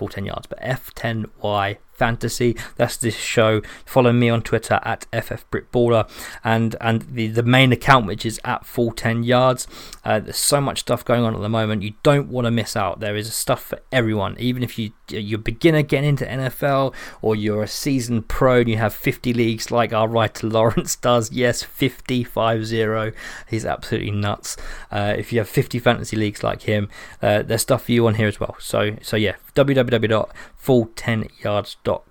[0.01, 2.57] Full 10 yards, but F10Y fantasy.
[2.77, 3.61] That's this show.
[3.85, 6.09] Follow me on Twitter at ffbritballer
[6.43, 9.69] and and the, the main account which is at full 10 yards.
[10.03, 11.83] Uh, there's so much stuff going on at the moment.
[11.83, 13.01] You don't want to miss out.
[13.01, 14.35] There is stuff for everyone.
[14.39, 18.69] Even if you you're a beginner getting into NFL or you're a seasoned pro and
[18.69, 21.33] you have 50 leagues like our writer Lawrence does.
[21.33, 23.13] Yes, 50 5 0.
[23.49, 24.57] He's absolutely nuts.
[24.91, 26.89] Uh, if you have 50 fantasy leagues like him,
[27.23, 28.57] uh, there's stuff for you on here as well.
[28.59, 32.10] So so yeah, www.full10yards.com.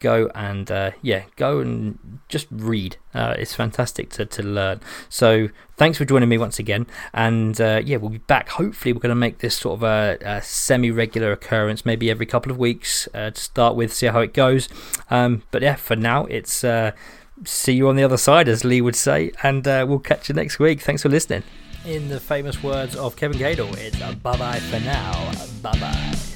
[0.00, 2.96] Go and uh, yeah, go and just read.
[3.14, 4.80] Uh, it's fantastic to, to learn.
[5.08, 6.86] So thanks for joining me once again.
[7.12, 8.50] And uh, yeah, we'll be back.
[8.50, 12.26] Hopefully, we're going to make this sort of a, a semi regular occurrence, maybe every
[12.26, 14.68] couple of weeks uh, to start with, see how it goes.
[15.10, 16.92] Um, but yeah, for now, it's uh,
[17.44, 19.32] see you on the other side, as Lee would say.
[19.42, 20.80] And uh, we'll catch you next week.
[20.80, 21.42] Thanks for listening.
[21.84, 25.32] In the famous words of Kevin Gadel, it's bye bye for now.
[25.62, 26.35] Bye bye.